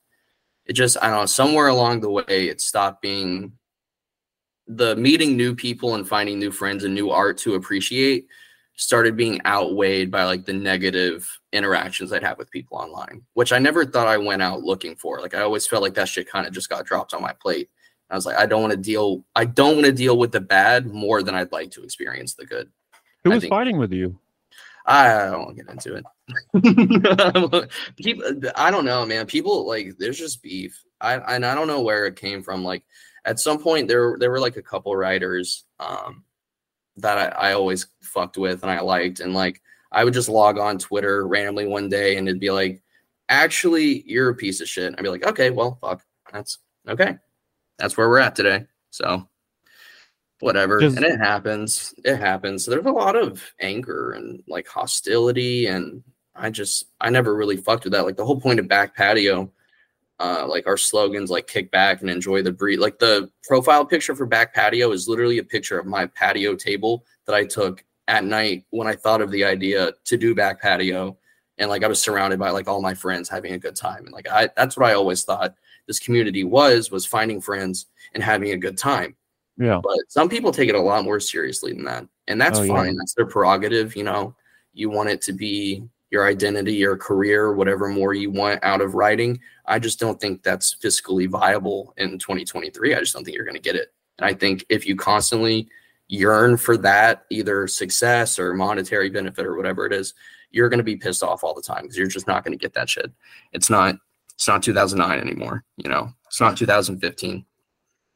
[0.66, 3.54] it just I don't know somewhere along the way it stopped being
[4.68, 8.28] the meeting new people and finding new friends and new art to appreciate
[8.78, 13.60] started being outweighed by like the negative interactions I'd have with people online, which I
[13.60, 15.22] never thought I went out looking for.
[15.22, 17.70] Like I always felt like that shit kind of just got dropped on my plate.
[18.10, 19.26] I was like, I don't want to deal.
[19.36, 22.46] I don't want to deal with the bad more than I'd like to experience the
[22.46, 22.70] good.
[23.26, 24.18] Who was think- fighting with you?
[24.88, 27.70] I don't want to get into it.
[27.98, 28.24] people,
[28.56, 29.26] I don't know, man.
[29.26, 30.80] People like there's just beef.
[31.02, 32.64] I and I don't know where it came from.
[32.64, 32.84] Like
[33.26, 36.24] at some point there there were like a couple writers um
[36.98, 39.60] that I, I always fucked with and I liked and like
[39.92, 42.84] I would just log on Twitter randomly one day and it'd be like,
[43.28, 44.94] actually, you're a piece of shit.
[44.96, 46.04] I'd be like, okay, well, fuck.
[46.32, 47.18] That's okay.
[47.80, 48.66] That's where we're at today.
[48.92, 49.28] So
[50.46, 50.80] whatever.
[50.80, 51.94] Does- and it happens.
[52.06, 52.64] It happens.
[52.64, 55.66] So there's a lot of anger and like hostility.
[55.68, 56.04] And
[56.36, 58.06] I just I never really fucked with that.
[58.06, 59.52] Like the whole point of back patio,
[60.20, 62.80] uh, like our slogans like kick back and enjoy the breeze.
[62.80, 67.04] Like the profile picture for back patio is literally a picture of my patio table
[67.26, 71.18] that I took at night when I thought of the idea to do back patio.
[71.58, 74.06] And like I was surrounded by like all my friends having a good time.
[74.06, 75.56] And like I that's what I always thought
[75.88, 79.16] this community was was finding friends and having a good time.
[79.58, 79.80] Yeah.
[79.84, 82.08] But some people take it a lot more seriously than that.
[82.28, 82.74] And that's Oh, yeah.
[82.74, 82.98] fine.
[82.98, 84.36] That's their prerogative, you know.
[84.74, 88.96] You want it to be your identity, your career, whatever more you want out of
[88.96, 89.40] writing.
[89.66, 92.94] I just don't think that's fiscally viable in 2023.
[92.96, 93.94] I just don't think you're going to get it.
[94.20, 95.68] And I think if you constantly
[96.08, 100.14] yearn for that, either success or monetary benefit or whatever it is,
[100.52, 102.62] you're going to be pissed off all the time because you're just not going to
[102.62, 103.12] get that shit.
[103.52, 103.96] It's not.
[104.36, 105.64] It's not 2009 anymore.
[105.78, 106.14] You know.
[106.28, 107.46] It's not 2015.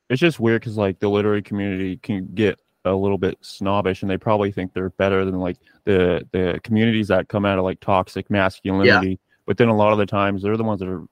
[0.09, 4.09] It's just weird because like the literary community can get a little bit snobbish and
[4.09, 7.79] they probably think they're better than like the the communities that come out of like
[7.79, 9.19] toxic masculinity.
[9.45, 11.03] But then a lot of the times they're the ones that are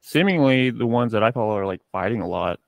[0.00, 2.60] seemingly the ones that I follow are like fighting a lot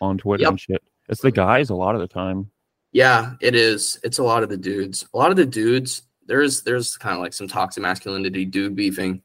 [0.00, 0.50] on Twitter Yep.
[0.50, 0.82] and shit.
[1.08, 2.50] It's the guys a lot of the time.
[2.92, 3.98] Yeah, it is.
[4.04, 5.06] It's a lot of the dudes.
[5.14, 6.02] A lot of the dudes.
[6.26, 9.22] There's there's kind of like some toxic masculinity dude beefing,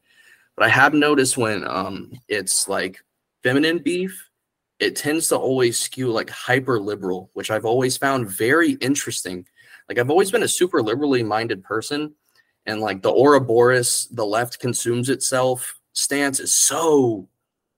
[0.56, 3.00] but I have noticed when um it's like
[3.44, 4.29] feminine beef,
[4.80, 9.46] it tends to always skew like hyper liberal, which I've always found very interesting.
[9.88, 12.14] Like I've always been a super liberally minded person,
[12.66, 17.28] and like the Ouroboros, the left consumes itself stance is so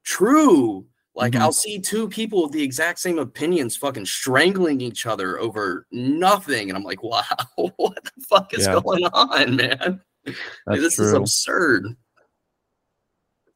[0.04, 0.86] true.
[1.16, 1.40] Like Mhm.
[1.42, 6.70] I'll see two people with the exact same opinions fucking strangling each other over nothing.
[6.70, 7.24] And I'm like, wow,
[7.78, 8.80] what the fuck is Yeah.
[8.82, 10.02] going on, man?
[10.68, 11.96] Like, this is absurd.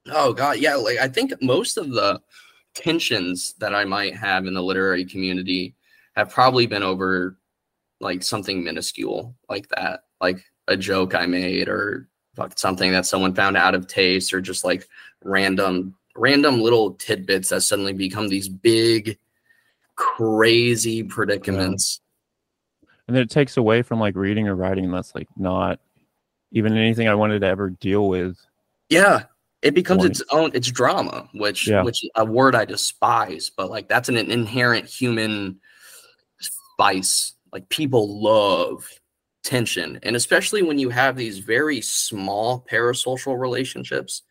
[0.08, 0.76] Oh god, yeah.
[0.76, 2.22] Like I think most of the
[2.76, 5.76] tensions that I might have in the literary community
[6.16, 7.38] have probably been over
[8.00, 12.08] like something minuscule like that, like a joke I made or
[12.56, 14.88] something that someone found out of taste or just like
[15.24, 19.18] random random little tidbits that suddenly become these big
[19.96, 22.02] crazy predicaments.
[23.08, 25.80] and then it takes away from like reading or writing that's like not
[26.52, 28.38] even anything I wanted to ever deal with.
[28.90, 29.24] Yeah,
[29.66, 30.12] it becomes Boring.
[30.12, 31.84] its own it's drama which Yeah.
[31.84, 35.60] which a word i despise but like that's an inherent human
[36.78, 38.88] vice like people love
[39.44, 44.24] tension and especially when you have these very small parasocial relationships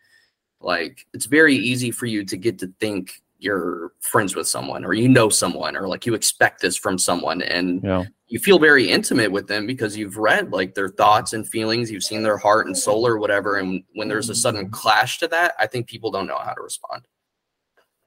[0.60, 4.92] like it's very easy for you to get to think you're friends with someone or
[4.94, 8.04] you know someone or like you expect this from someone and Yeah.
[8.34, 12.02] You feel very intimate with them because you've read like their thoughts and feelings you've
[12.02, 14.72] seen their heart and soul or whatever and when there's a sudden mm-hmm.
[14.72, 17.06] clash to that i think people don't know how to respond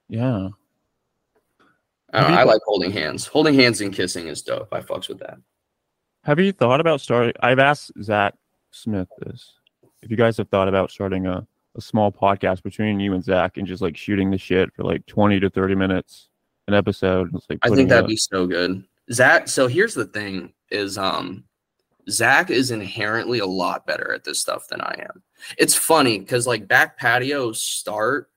[0.09, 0.49] Yeah.
[2.11, 4.81] I, don't know, you I like holding hands holding hands and kissing is dope i
[4.81, 5.37] fucks with that
[6.23, 7.33] Have you thought about starting?
[7.39, 8.33] I've asked Zach
[8.71, 9.53] Smith this.
[10.01, 13.55] If you guys have thought about starting a, a small podcast between you and Zach
[13.55, 16.27] and just like shooting the shit for like 20 to 30 minutes
[16.67, 17.33] an episode.
[17.33, 18.83] It's like I think that'd out- be so good.
[19.11, 21.43] Zach, so here's the thing is um
[22.09, 25.23] Zach is inherently a lot better at this stuff than I am.
[25.57, 28.29] It's funny because like back patio start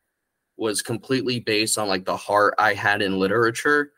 [0.56, 3.92] was completely based on like the heart I had in literature.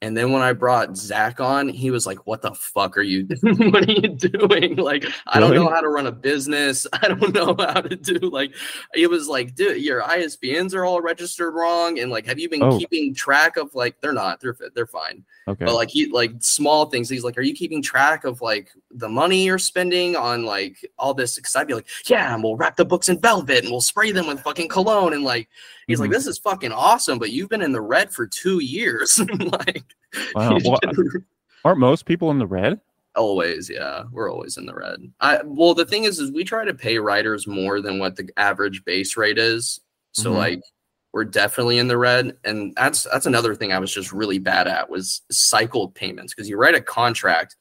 [0.00, 3.24] And then when I brought Zach on, he was like, What the fuck are you
[3.24, 3.72] doing?
[3.72, 4.76] what are you doing?
[4.76, 6.86] Like, I don't know how to run a business.
[7.02, 8.54] I don't know how to do like
[8.94, 11.98] it was like, dude, your ISBNs are all registered wrong.
[11.98, 12.78] And like, have you been Oh.
[12.78, 15.24] keeping track of like they're not, they're they're fine.
[15.48, 15.64] okay.
[15.64, 17.08] But like he like small things.
[17.08, 21.12] He's like, Are you keeping track of like the money you're spending on like all
[21.12, 21.34] this?
[21.34, 24.12] Because I'd be like, Yeah, and we'll wrap the books in velvet and we'll spray
[24.12, 25.12] them with fucking cologne.
[25.12, 25.48] And like
[25.88, 26.12] he's like, Mhm.
[26.14, 29.18] This is fucking awesome, but you've been in the red for two years.
[29.40, 29.82] like
[30.34, 30.58] Wow.
[30.64, 30.78] Well,
[31.64, 32.80] aren't most people in the red?
[33.16, 34.04] always, yeah.
[34.12, 35.00] We're always in the red.
[35.20, 38.28] I well the thing is is we try to pay writers more than what the
[38.36, 39.80] average base rate is.
[40.12, 40.36] So Mhm.
[40.36, 40.60] like
[41.12, 42.36] we're definitely in the red.
[42.44, 46.48] And that's that's another thing I was just really bad at was cycled payments because
[46.48, 47.56] you write a contract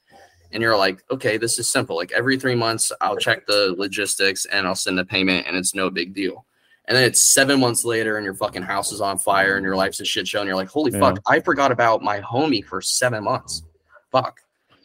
[0.51, 1.95] and you're like, okay, this is simple.
[1.97, 5.75] Like every three months, I'll check the logistics and I'll send the payment, and it's
[5.75, 6.45] no big deal.
[6.87, 9.75] And then it's seven months later, and your fucking house is on fire, and your
[9.75, 10.99] life's a shit show, and you're like, holy Yeah.
[10.99, 13.63] fuck, I forgot about my homie for seven months.
[14.11, 14.39] Fuck.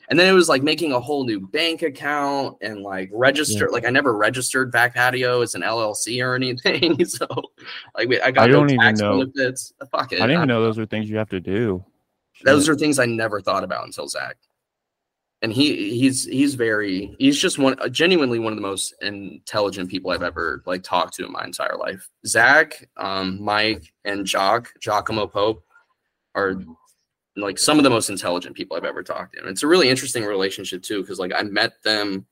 [0.08, 3.70] And then it was like making a whole new bank account and like register.
[3.70, 7.02] Like I never registered back patio as an LLC or anything.
[7.06, 7.26] so
[7.96, 9.24] like I got I don't even tax know.
[9.24, 9.72] benefits.
[9.90, 10.16] Fuck it.
[10.16, 11.82] I didn't I- even know those are things you have to do.
[12.44, 12.74] those Shit.
[12.74, 14.36] are things I never thought about until Zach.
[15.42, 20.12] And he he's he's very he's just one genuinely one of the most intelligent people
[20.12, 22.08] I've ever like talked to in my entire life.
[22.24, 25.64] Zach, um, Mike, and Jock Giacomo Pope
[26.36, 26.54] are
[27.36, 29.40] like some of the most intelligent people I've ever talked to.
[29.40, 32.26] And it's a really interesting relationship too, because like I met them.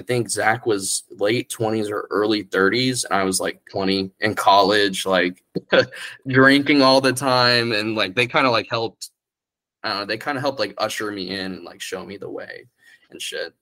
[0.00, 4.34] I think Zach was late 20s or early 30s, and I was like 20 in
[4.34, 5.44] college, like
[6.26, 9.10] drinking all the time, and like they kind of like helped
[9.84, 12.66] uh, they kind of helped like usher me in and like show me the way
[13.10, 13.52] and shit.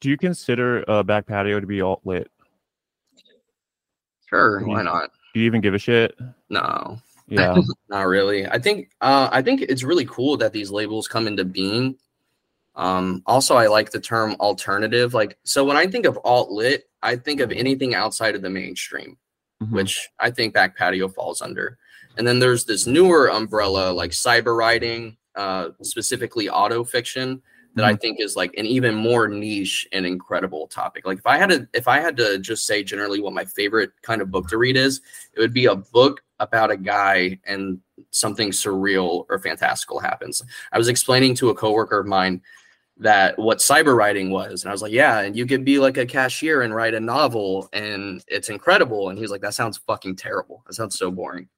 [0.00, 2.30] Do you consider uh, back patio to be alt lit?
[4.28, 5.10] Sure, why not?
[5.34, 6.14] Do you even give a shit?
[6.50, 7.56] No, Yeah.
[7.88, 8.46] not really.
[8.46, 11.96] I think uh, I think it's really cool that these labels come into being.
[12.76, 15.12] Um, also, I like the term alternative.
[15.12, 18.50] Like, so when I think of alt lit, I think of anything outside of the
[18.50, 19.16] mainstream.
[19.60, 19.72] Mhm.
[19.72, 21.78] which I think back patio falls under.
[22.16, 27.40] And then there's this newer umbrella like cyber writing, uh, specifically auto fiction,
[27.74, 31.06] that I think is like an even more niche and incredible topic.
[31.06, 33.92] Like if I had to, if I had to just say generally what my favorite
[34.02, 35.00] kind of book to read is,
[35.32, 37.78] it would be a book about a guy and
[38.10, 40.42] something surreal or fantastical happens.
[40.72, 42.42] I was explaining to a coworker of mine
[43.00, 45.96] that what cyber writing was and i was like yeah and you could be like
[45.96, 49.78] a cashier and write a novel and it's incredible and he was like that sounds
[49.78, 51.48] fucking terrible that sounds so boring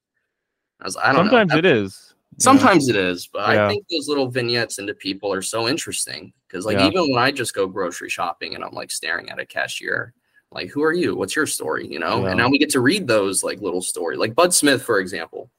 [0.82, 2.09] i was like, i don't Sometimes know Sometimes it is.
[2.40, 3.66] Sometimes it is but Yeah.
[3.66, 6.86] i think those little vignettes into people are so interesting because like Yeah.
[6.88, 10.14] even when i just go grocery shopping and i'm like staring at a cashier
[10.52, 12.28] like who are you what's your story you know Yeah.
[12.30, 15.50] and now we get to read those like little story, like bud smith for example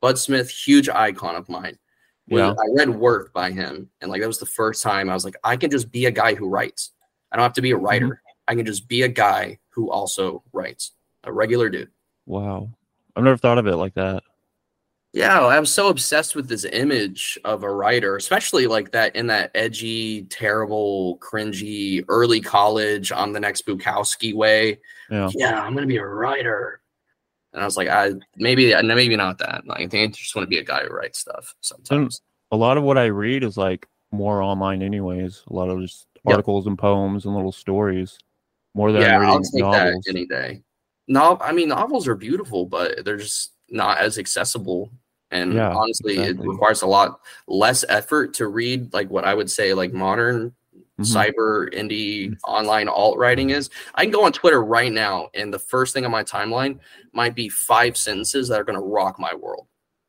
[0.00, 1.78] bud smith huge icon of mine
[2.26, 2.52] Yeah.
[2.52, 5.36] I read Work by him, and like that was the first time I was like,
[5.42, 6.92] I can just be a guy who writes.
[7.32, 8.06] I don't have to be a writer.
[8.06, 8.46] Mm-hmm.
[8.46, 10.92] I can just be a guy who also writes,
[11.24, 11.90] a regular dude.
[12.26, 12.70] Wow.
[13.16, 14.22] I've never thought of it like that.
[15.12, 19.26] Yeah, I was so obsessed with this image of a writer, especially like that in
[19.26, 24.78] that edgy, terrible, cringy, early college on the next Bukowski way.
[25.10, 25.28] Yeah.
[25.34, 26.80] Yeah, I'm gonna be a writer.
[27.52, 29.66] And I was like, I maybe uh, maybe not that.
[29.66, 32.22] Like, I think I just want to be a guy who writes stuff sometimes.
[32.52, 35.42] A lot of what I read is like more online, anyways.
[35.48, 36.34] A lot of just Yep.
[36.34, 38.18] articles and poems and little stories,
[38.74, 40.04] more than yeah, I'll take novels.
[40.04, 40.62] that any day.
[41.08, 44.90] No, I mean novels are beautiful, but they're just not as accessible.
[45.30, 46.46] And Yeah, honestly, exactly.
[46.46, 50.52] it requires a lot less effort to read like what I would say like modern
[50.98, 51.04] Mhm.
[51.34, 53.70] cyber indie online alt writing is.
[53.94, 56.78] I can go on Twitter right now, and the first thing on my timeline
[57.12, 59.66] might be five sentences that are going to rock my world,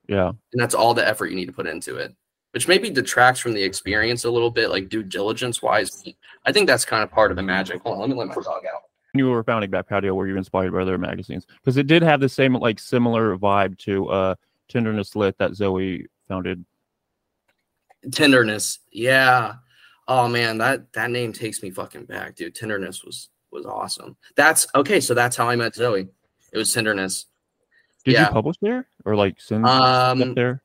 [0.08, 0.30] Yeah.
[0.30, 2.14] and that's all the effort you need to put into it.
[2.52, 6.04] Which maybe detracts from the experience a little bit, like due diligence wise.
[6.46, 7.82] I think that's kind of part of the magic.
[7.84, 8.82] Hold on, let me let my dog out.
[9.14, 11.46] You were founding Back Patio, were you inspired by other magazines?
[11.62, 14.36] Because it did have the same like similar vibe to uh
[14.70, 16.64] Tenderness Lit that Zoe founded.
[18.12, 19.56] Tenderness, yeah.
[20.08, 22.56] Oh man, that that name takes me fucking back, dude.
[22.56, 24.16] Tenderness was was awesome.
[24.36, 25.00] That's okay.
[25.00, 26.08] So that's how I met Zoe.
[26.54, 27.26] It was Tenderness.
[28.06, 28.28] Did Yeah.
[28.28, 30.64] you publish there or like send Um, there?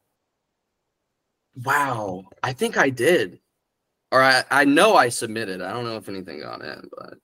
[1.64, 3.40] Wow, I think I did,
[4.12, 5.60] or I I know I submitted.
[5.62, 7.14] I don't know if anything got in, but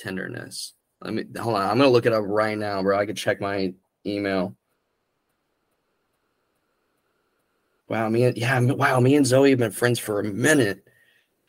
[0.00, 0.74] Tenderness.
[1.02, 1.62] Let me hold on.
[1.68, 2.98] I'm gonna look it up right now, bro.
[2.98, 3.72] I could check my
[4.06, 4.54] email.
[7.88, 10.86] Wow, me and yeah, wow, me and Zoe have been friends for a minute.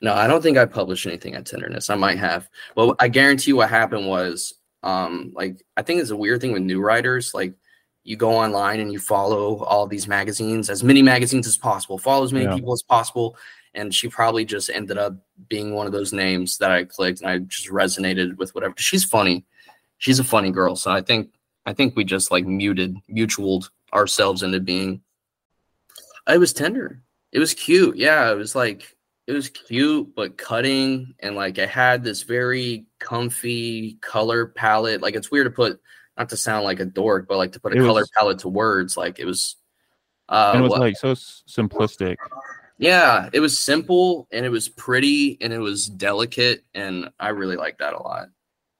[0.01, 1.89] No, I don't think I published anything on Tenderness.
[1.89, 2.47] I might have.
[2.75, 6.53] Well, I guarantee you what happened was, um, like I think it's a weird thing
[6.53, 7.33] with new writers.
[7.33, 7.53] Like
[8.03, 12.23] you go online and you follow all these magazines, as many magazines as possible, follow
[12.23, 12.55] as many Yeah.
[12.55, 13.35] people as possible.
[13.75, 15.15] And she probably just ended up
[15.47, 18.73] being one of those names that I clicked and I just resonated with whatever.
[18.77, 19.45] She's funny.
[19.99, 20.75] She's a funny girl.
[20.75, 21.29] So I think
[21.65, 25.01] I think we just like muted, mutualed ourselves into being
[26.27, 27.01] it was tender.
[27.31, 27.95] It was cute.
[27.97, 28.95] Yeah, it was like
[29.27, 35.01] it was cute but cutting and like it had this very comfy color palette.
[35.01, 35.79] Like it's weird to put
[36.17, 38.39] not to sound like a dork, but like to put a It color was- palette
[38.39, 38.97] to words.
[38.97, 39.57] Like it was
[40.27, 42.15] uh and it was what- like so simplistic.
[42.79, 47.57] Yeah, it was simple and it was pretty and it was delicate and I really
[47.57, 48.29] like that a lot.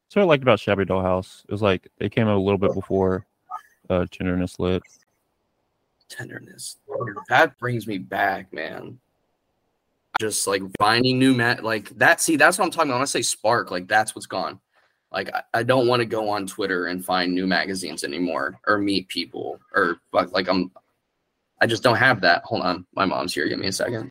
[0.08, 1.44] That's what I liked about Shabby Dollhouse.
[1.44, 3.26] It was like they came out a little bit before
[3.90, 4.82] uh Tenderness Lit.
[6.08, 6.78] Tenderness.
[7.28, 9.00] That brings me back, man.
[10.18, 12.22] Just like finding new mat like that.
[12.22, 12.98] See, that's what I'm talking about.
[12.98, 14.62] When I say spark, like that's what's gone.
[15.12, 18.78] Like I, I don't want to go on Twitter and find new magazines anymore or
[18.78, 20.72] meet people or like I'm
[21.62, 22.44] I just don't have that.
[22.46, 22.86] Hold on.
[22.96, 23.48] My mom's here.
[23.48, 24.10] Give me a second.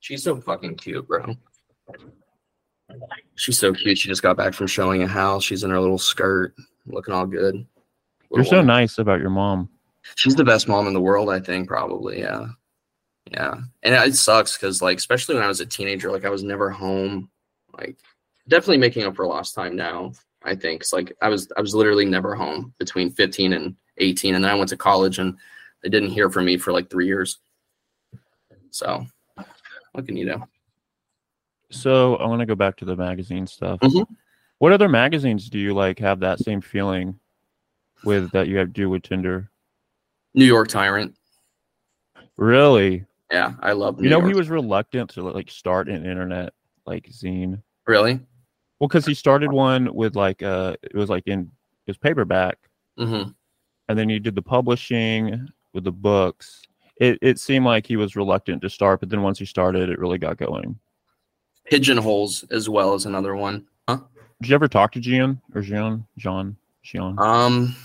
[0.00, 1.34] She's so fucking cute, bro.
[3.34, 3.98] She's so cute.
[3.98, 5.44] She just got back from showing a house.
[5.44, 6.54] She's in her little skirt,
[6.86, 7.66] looking all good.
[8.32, 9.68] You're so nice about your mom.
[10.14, 12.20] She's the best mom in the world, I think, probably.
[12.20, 12.46] Yeah.
[13.30, 13.56] Yeah.
[13.82, 16.70] And it sucks because, like, especially when I was a teenager, like, I was never
[16.70, 17.28] home.
[17.76, 17.98] Like,
[18.48, 20.80] definitely making up for lost time now, I think.
[20.80, 24.34] 'cause, like, I was, I was literally never home between 15 and 18.
[24.34, 25.36] And then I went to college and
[25.82, 27.38] they didn't hear from me for like three years.
[28.70, 29.04] So,
[29.92, 30.42] what can you do?
[31.70, 33.80] So I want to go back to the magazine stuff.
[33.80, 34.06] Mhm.
[34.58, 37.18] What other magazines do you like have that same feeling
[38.04, 39.50] with that you have to do with Tinder?
[40.34, 41.14] New York Tyrant.
[42.36, 43.04] Really?
[43.30, 43.54] Yeah.
[43.60, 44.28] I love New you know, York.
[44.32, 46.52] he was reluctant to like start an internet
[46.86, 47.62] like zine.
[47.86, 48.20] really?
[48.80, 51.50] Well, because he started one with like uh, it was like in
[51.86, 52.58] his paperback,
[52.96, 53.22] hmm
[53.90, 56.62] and then he did the publishing with the books.
[57.00, 59.98] It it seemed like he was reluctant to start, but then once he started, it
[59.98, 60.78] really got going.
[61.66, 63.66] Pigeonholes as well as another one.
[63.88, 63.98] Huh?
[64.40, 66.06] Did you ever talk to Gian or Jean?
[66.16, 66.56] Jean?
[66.82, 67.18] Jean?
[67.18, 67.76] Um,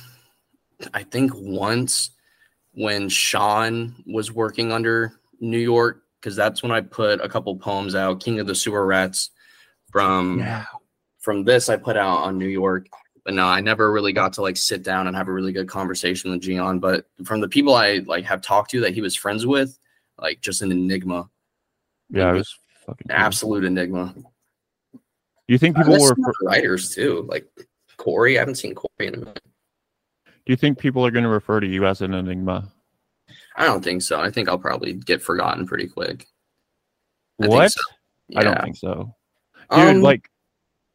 [0.93, 2.12] I think once
[2.74, 7.96] when Sean was working under New York, because that's when I put a couple poems
[7.96, 8.24] out.
[8.24, 9.32] King of the Sewer Rats
[9.91, 10.65] from yeah.
[11.19, 12.88] from this I put out on New York.
[13.26, 15.68] But no, I never really got to like sit down and have a really good
[15.70, 16.80] conversation with Gian.
[16.80, 19.80] But from the people I like have talked to that he was friends with,
[20.18, 21.30] like just an enigma,
[22.10, 23.10] Yeah, it was fucking.
[23.10, 24.14] absolute enigma.
[24.94, 25.00] Do
[25.48, 26.16] you think people were?
[26.44, 27.48] writers too, like
[27.98, 28.38] Corey.
[28.38, 29.42] I haven't seen Corey in a minute.
[30.26, 32.70] Do you think people are going to refer to you as an enigma?
[33.56, 34.20] I don't think so.
[34.20, 36.28] I think I'll probably get forgotten pretty quick.
[37.42, 37.72] I what?
[37.72, 37.82] so.
[38.36, 39.16] I don't think so,
[39.72, 39.80] dude.
[39.80, 40.30] Um, like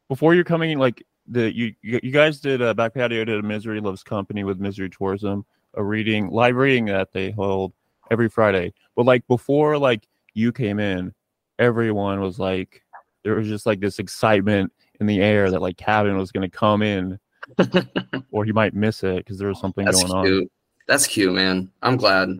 [0.08, 3.42] before you're coming, in, like the you you guys did uh, back patio did a
[3.42, 7.72] Misery Loves Company with Misery Tourism, a reading live reading that they hold
[8.10, 8.72] every Friday.
[8.96, 11.12] But like before, like you came in,
[11.58, 12.82] everyone was like,
[13.24, 16.56] there was just like this excitement in the air that like Cavin was going to
[16.56, 17.18] come in,
[18.30, 20.24] or he might miss it because there was something that's going on.
[20.24, 20.52] cute.
[20.86, 21.70] That's cute, man.
[21.82, 22.30] I'm glad.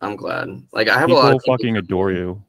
[0.00, 0.48] I'm glad.
[0.72, 2.42] Like I have People a lot of people- fucking adore you.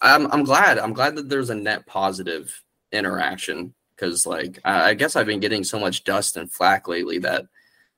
[0.00, 0.78] I'm I'm glad.
[0.78, 2.62] I'm glad that there's a net positive
[2.92, 3.72] interaction
[4.02, 7.46] because like I, guess I've been getting so much dust and flack lately that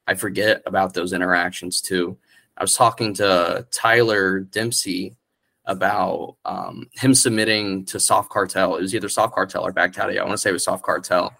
[0.06, 2.18] I forget about those interactions too.
[2.58, 5.16] I was talking to Tyler Dempsey
[5.64, 8.76] about um, him submitting to Soft Cartel.
[8.76, 10.20] It was either Soft Cartel or Back Patio.
[10.20, 11.34] I want to say it was Soft Cartel,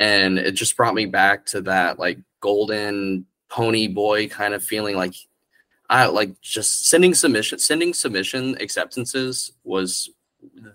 [0.00, 4.96] and it just brought me back to that like golden pony boy kind of feeling
[4.96, 5.14] like
[5.88, 10.10] I like just sending submission, sending submission acceptances was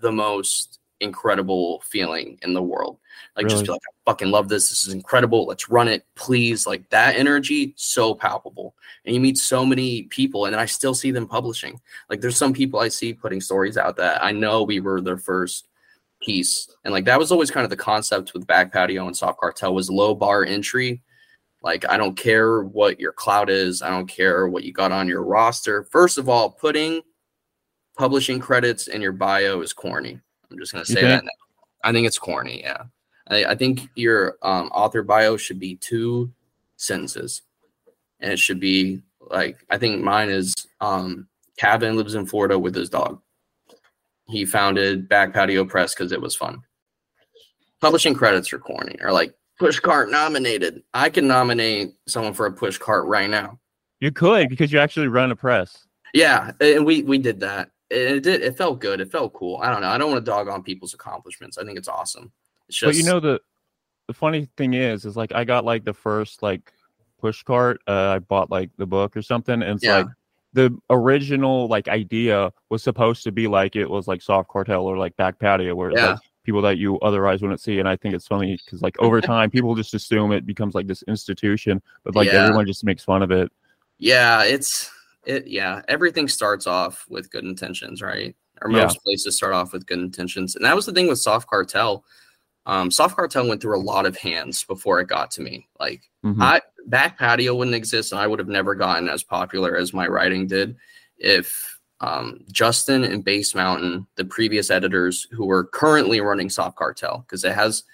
[0.00, 2.98] the most incredible feeling in the world.
[3.36, 3.66] Like just Really?
[3.66, 4.68] be like, I fucking love this.
[4.68, 5.46] This is incredible.
[5.46, 6.66] Let's run it, please.
[6.66, 8.74] Like that energy, so palpable.
[9.04, 11.80] And you meet so many people, and then I still see them publishing.
[12.10, 15.18] Like there's some people I see putting stories out that I know we were their
[15.18, 15.68] first
[16.20, 16.68] piece.
[16.84, 19.74] And like that was always kind of the concept with back patio and soft cartel
[19.74, 21.02] was low bar entry.
[21.62, 25.08] Like I don't care what your cloud is, I don't care what you got on
[25.08, 25.84] your roster.
[25.84, 27.02] First of all, putting
[27.96, 30.20] publishing credits in your bio is corny.
[30.54, 31.30] I'm just gonna say that now.
[31.82, 32.84] I think it's corny, yeah.
[33.28, 36.32] I, I think your um, author bio should be two
[36.76, 37.42] sentences.
[38.20, 41.26] And it should be like I think mine is um
[41.60, 43.20] Cavin lives in Florida with his dog.
[44.28, 46.62] He founded Back Patio Press because it was fun.
[47.80, 50.82] Publishing credits are corny or like push cart nominated.
[50.94, 53.58] I can nominate someone for a push cart right now.
[54.00, 55.86] You could because you actually run a press.
[56.14, 57.70] Yeah, and we we did that.
[57.94, 58.42] It did.
[58.42, 59.00] It felt good.
[59.00, 59.60] It felt cool.
[59.62, 59.88] I don't know.
[59.88, 61.58] I don't want to dog on people's accomplishments.
[61.58, 62.32] I think it's awesome.
[62.68, 63.40] It's just but you know the
[64.08, 66.72] the funny thing is is like I got like the first like
[67.20, 67.80] push cart.
[67.86, 69.98] Uh, I bought like the book or something, and it's Yeah.
[69.98, 70.06] like
[70.52, 74.96] the original like idea was supposed to be like it was like soft cartel or
[74.96, 76.10] like back patio where Yeah.
[76.12, 79.20] like people that you otherwise wouldn't see and i think it's funny because like over
[79.32, 82.44] time people just assume it becomes like this institution but like Yeah.
[82.44, 83.50] everyone just makes fun of it
[83.98, 84.90] yeah, it's
[85.26, 85.46] it.
[85.46, 88.34] Yeah, everything starts off with good intentions, right?
[88.62, 88.82] Or Yeah.
[88.84, 92.04] most places start off with good intentions, and that was the thing with Soft Cartel.
[92.66, 95.68] Um, Soft Cartel went through a lot of hands before it got to me.
[95.78, 96.40] Like Mhm.
[96.40, 100.06] I back patio wouldn't exist, and I would have never gotten as popular as my
[100.06, 100.76] writing did
[101.18, 107.18] if um, Justin and Base Mountain, the previous editors who were currently running Soft Cartel,
[107.20, 107.84] because it has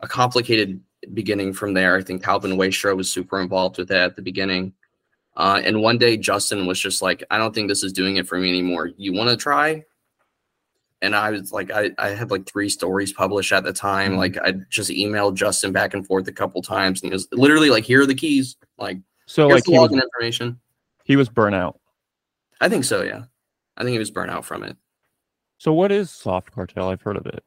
[0.00, 0.82] a complicated
[1.14, 1.96] beginning from there.
[1.96, 4.74] I think Calvin Waystra was super involved with that at the beginning.
[5.36, 8.26] Uh, and one day Justin was just like, I don't think this is doing it
[8.28, 8.90] for me anymore.
[8.96, 9.84] You want to try?
[11.02, 14.12] And I was like, I, I had like three stories published at the time.
[14.12, 14.18] Mhm.
[14.18, 17.68] Like I just emailed Justin back and forth a couple times, and he was literally
[17.68, 18.56] like, "Here are the keys.
[18.78, 20.58] Like, so like he was information."
[21.06, 21.78] he was burnt out
[22.62, 23.02] I think so.
[23.02, 23.24] Yeah,
[23.76, 24.74] I think he was burnt out from it.
[25.58, 27.44] so what is soft cartel i've heard of it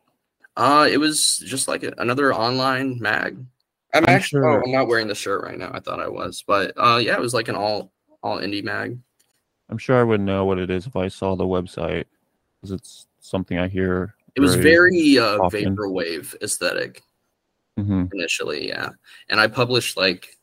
[0.55, 3.37] Uh, it was just like a, another online mag.
[3.97, 4.41] I'm, I'm actually.
[4.41, 5.71] sure- Oh, I'm not wearing the shirt right now.
[5.73, 7.91] I thought I was, but uh, yeah, it was like an all
[8.23, 8.97] all indie mag.
[9.69, 12.05] i'm sure i would know what it is if i saw the website
[12.55, 15.75] because it's something i hear It was very uh, often.
[15.77, 17.03] vaporwave aesthetic.
[17.79, 18.11] Mhm.
[18.11, 18.89] initially yeah
[19.29, 20.35] and i published like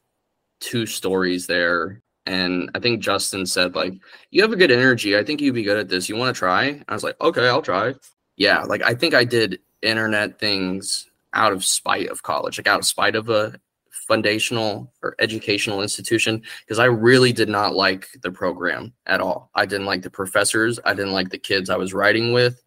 [0.61, 3.95] two stories there and i think justin said like
[4.31, 6.39] you have a good energy i think you'd be good at this you want to
[6.39, 7.93] try i was like okay i'll try
[8.37, 12.81] yeah like i think i did internet things out of spite of college like out
[12.81, 13.59] of spite of a
[13.91, 19.65] foundational or educational institution because i really did not like the program at all i
[19.65, 22.63] didn't like the professors i didn't like the kids i was writing with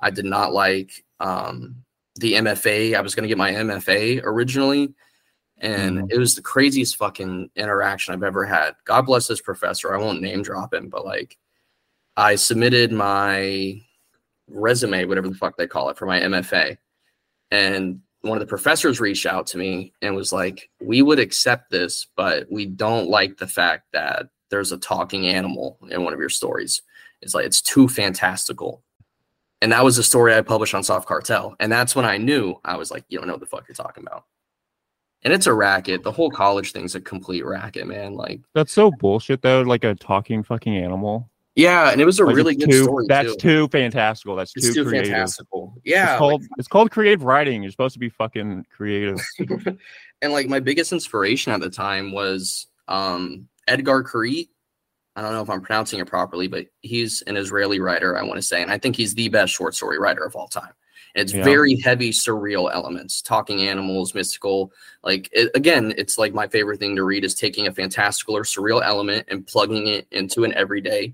[0.00, 1.76] i did not like um
[2.16, 2.94] the MFA.
[2.94, 4.92] I was going to get my MFA originally.
[5.58, 6.12] And Mhm.
[6.12, 8.74] it was the craziest fucking interaction I've ever had.
[8.84, 9.94] God bless this professor.
[9.94, 11.38] I won't name drop him, but like
[12.16, 13.80] I submitted my
[14.48, 16.76] resume, whatever the fuck they call it, for my MFA.
[17.50, 21.70] And one of the professors reached out to me and was like, We would accept
[21.70, 26.20] this, but we don't like the fact that there's a talking animal in one of
[26.20, 26.82] your stories.
[27.22, 28.82] It's like, it's too fantastical.
[29.62, 31.54] And that was a story I published on Soft Cartel.
[31.60, 33.74] And that's when I knew I was like, you don't know what the fuck you're
[33.74, 34.24] talking about.
[35.22, 36.02] And it's a racket.
[36.02, 38.14] The whole college thing's a complete racket, man.
[38.14, 42.24] Like, that's so bullshit though like a talking fucking animal yeah, and it was a
[42.24, 43.06] Like, really good too, story.
[43.08, 43.66] that's too.
[43.66, 45.74] too fantastical that's It's too, too creative fantastical.
[45.84, 46.12] Yeah.
[46.12, 49.20] it's called it's called creative writing you're supposed to be fucking creative
[50.22, 54.48] and like my biggest inspiration at the time was um Etgar Keret.
[55.16, 58.36] I don't know if I'm pronouncing it properly, but he's an Israeli writer, I want
[58.36, 60.72] to say, and I think he's the best short story writer of all time.
[61.14, 61.42] And it's Yeah.
[61.44, 64.72] very heavy surreal elements, talking animals, mystical.
[65.02, 68.44] Like it, again, it's like my favorite thing to read is taking a fantastical or
[68.44, 71.12] surreal element and plugging it into an everyday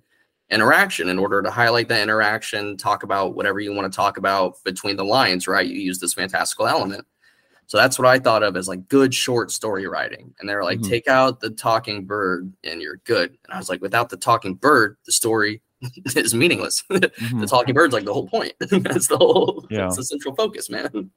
[0.51, 4.63] interaction in order to highlight that interaction, talk about whatever you want to talk about
[4.65, 5.67] between the lines, right?
[5.67, 7.05] You use this fantastical element.
[7.67, 10.33] So that's what I thought of as like good short story writing.
[10.39, 10.89] And they're like, Mhm.
[10.89, 13.31] take out the talking bird and you're good.
[13.45, 15.63] And I was like, without the talking bird, the story
[16.15, 16.85] is meaningless.
[16.91, 17.49] the Mhm.
[17.49, 18.53] talking bird's like the whole point.
[18.61, 19.81] that's the whole, Yeah.
[19.81, 21.11] that's the central focus, man.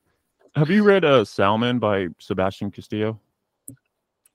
[0.55, 3.19] have you read uh salmon by sebastian castillo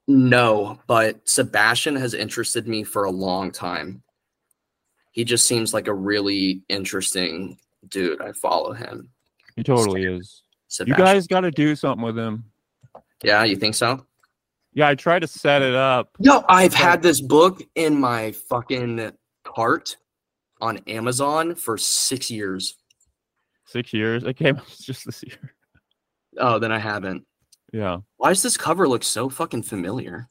[0.07, 4.04] No, but Sebastian has interested me for a long time.
[5.15, 7.57] He just seems like a really interesting
[7.89, 8.21] dude.
[8.21, 9.09] I follow him.
[9.57, 10.43] he totally is
[10.85, 12.45] you guys got to do something with him
[13.23, 14.05] yeah, you think so?
[14.73, 19.13] yeah i tried to set it up No, I've had this book in my fucking
[19.45, 19.97] cart
[20.61, 22.77] on Amazon for six years.
[23.67, 24.25] Six years.
[24.25, 25.55] It came out just this year.
[26.39, 27.25] Oh, then I haven't.
[27.73, 27.99] Yeah.
[28.17, 30.29] Why does this cover look so fucking familiar?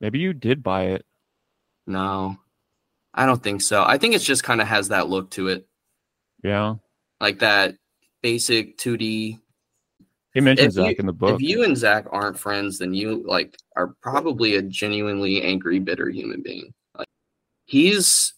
[0.00, 1.06] Maybe you did buy it.
[1.86, 2.36] No,
[3.18, 3.82] I don't think so.
[3.84, 5.66] I think it's just kind of has that look to it,
[6.44, 6.76] Yeah.
[7.20, 7.74] like that
[8.22, 9.40] basic 2D.
[10.34, 11.34] He mentions If Zach you- in the book.
[11.34, 16.08] If you and Zach aren't friends, then you like are probably a genuinely angry, bitter
[16.08, 16.72] human being.
[16.96, 17.08] Like
[17.64, 18.34] he's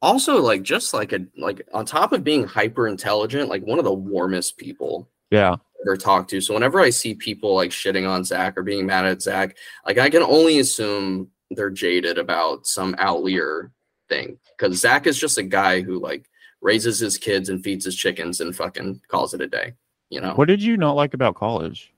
[0.00, 3.84] also like just like a like on top of being hyper intelligent, like one of
[3.84, 5.56] the warmest people yeah.
[5.84, 6.40] ever talked to.
[6.40, 9.98] So whenever I see people like shitting on Zach or being mad at Zach, like
[9.98, 13.72] I can only assume they're jaded about some outlier
[14.14, 14.38] thing.
[14.56, 16.28] Because Zach is just a guy who like
[16.60, 19.74] raises his kids and feeds his chickens and fucking calls it a day.
[20.10, 20.34] You know.
[20.34, 21.92] What did you not like about college?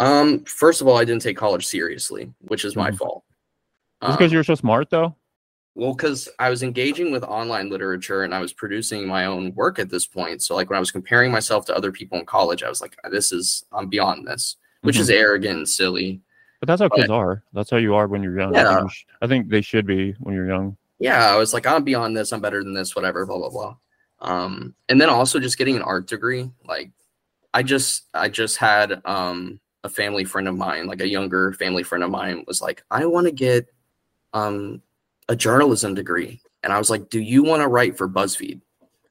[0.00, 2.96] Um, first of all, I didn't take college seriously, which is my Mhm.
[2.98, 3.24] fault.
[4.02, 5.14] Just because Um, you're so smart, though.
[5.74, 9.78] well, because I was engaging with online literature and I was producing my own work
[9.78, 10.42] at this point.
[10.42, 12.96] So, like when I was comparing myself to other people in college, I was like,
[13.10, 16.20] "This is I'm beyond this," which is arrogant and silly.
[16.60, 17.42] But that's how but- kids are.
[17.52, 18.54] That's how you are when you're young.
[18.54, 18.80] Yeah.
[18.82, 18.88] you
[19.22, 20.76] I think they should be when you're young.
[20.98, 22.32] Yeah, I was like, "I'm beyond this.
[22.32, 22.94] I'm better than this.
[22.96, 23.76] Whatever." Blah blah blah.
[24.20, 26.50] Um, and then also just getting an art degree.
[26.64, 26.90] Like,
[27.52, 31.82] I just I just had um a family friend of mine, like a younger family
[31.82, 33.66] friend of mine, was like, "I want to get
[34.32, 34.82] um
[35.28, 38.60] a journalism degree," and I was like, "Do you want to write for BuzzFeed?"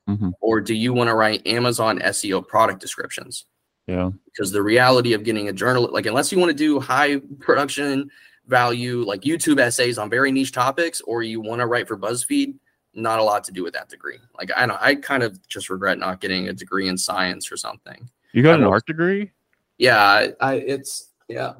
[0.08, 3.46] hmm or do you want to write Amazon SEO product descriptions?
[3.88, 4.12] Yeah.
[4.26, 8.10] Because the reality of getting a journal, like unless you want to do high production
[8.48, 12.56] value, like YouTube essays on very niche topics, or you want to write for BuzzFeed,
[12.94, 14.20] not a lot to do with that degree.
[14.38, 17.58] Like I don't, I kind of just regret not getting a degree in science or
[17.58, 18.10] something.
[18.34, 19.32] You got an art degree?
[19.78, 21.54] Yeah, I, I it's yeah.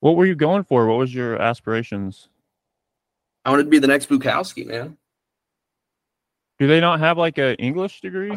[0.00, 0.86] What were you going for?
[0.86, 2.28] What was your aspirations?
[3.44, 4.96] I wanted to be the next Bukowski, man.
[6.58, 8.36] Do they not have like a English degree?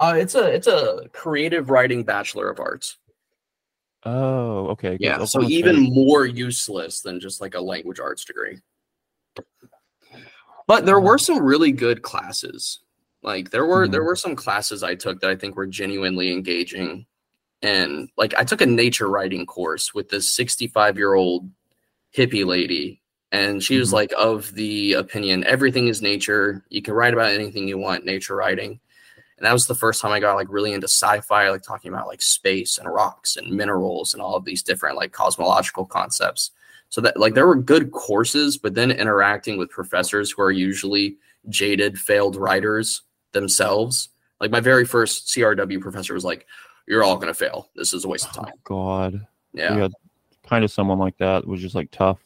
[0.00, 2.98] Uh, it's a it's a creative writing bachelor of arts.
[4.04, 4.96] Oh, okay.
[5.00, 8.58] Yeah, so even State- more useless than just like a language arts degree.
[10.66, 12.80] But there were some really good classes.
[13.22, 14.06] Like there were there Mhm.
[14.06, 17.06] were some classes I took that I think were genuinely engaging.
[17.62, 21.50] And like I took a nature writing course with this 65 year old
[22.16, 23.00] hippie lady.
[23.32, 23.94] And she was Mhm.
[23.94, 26.64] like of the opinion everything is nature.
[26.68, 28.80] You can write about anything you want, nature writing.
[29.36, 32.06] And that was the first time I got like really into sci-fi, like talking about
[32.06, 36.52] like space and rocks and minerals and all of these different like cosmological concepts.
[36.88, 41.16] So that like there were good courses, but then interacting with professors who are usually
[41.48, 44.10] jaded, failed writers themselves.
[44.40, 46.46] Like my very first CRW professor was like,
[46.86, 47.70] "You're all gonna fail.
[47.74, 49.26] This is a waste of Oh, time." God.
[49.52, 49.88] Yeah,
[50.46, 52.20] kind of someone like that was just like tough,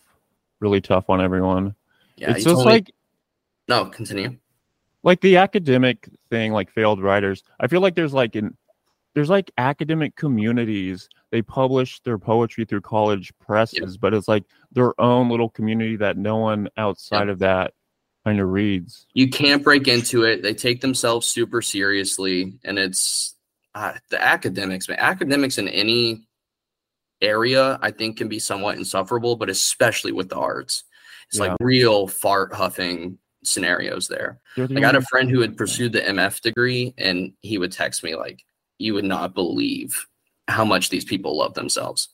[0.61, 1.75] really tough on everyone.
[2.17, 2.33] yeah.
[2.33, 2.91] it's just like
[3.69, 4.37] no, continue.
[5.03, 7.43] Like the academic thing, like failed writers.
[7.61, 8.57] I feel like there's like in
[9.15, 11.09] there's like academic communities.
[11.31, 16.17] They publish their poetry through college presses, but it's like their own little community that
[16.17, 17.75] no one outside of that
[18.25, 19.07] kind of reads.
[19.15, 20.43] You can't break into it.
[20.43, 23.35] They take themselves super seriously, and it's
[23.75, 24.89] uh, the academics.
[24.89, 26.27] Man, academics in any
[27.21, 30.85] area, I think, can be somewhat insufferable, but especially with the arts,
[31.29, 33.19] it's like real fart huffing
[33.49, 34.39] scenarios there.
[34.57, 38.05] The I got a friend who had pursued the MF degree, and he would text
[38.05, 38.45] me like,
[38.79, 40.07] "You would not believe
[40.49, 42.09] how much these people love themselves."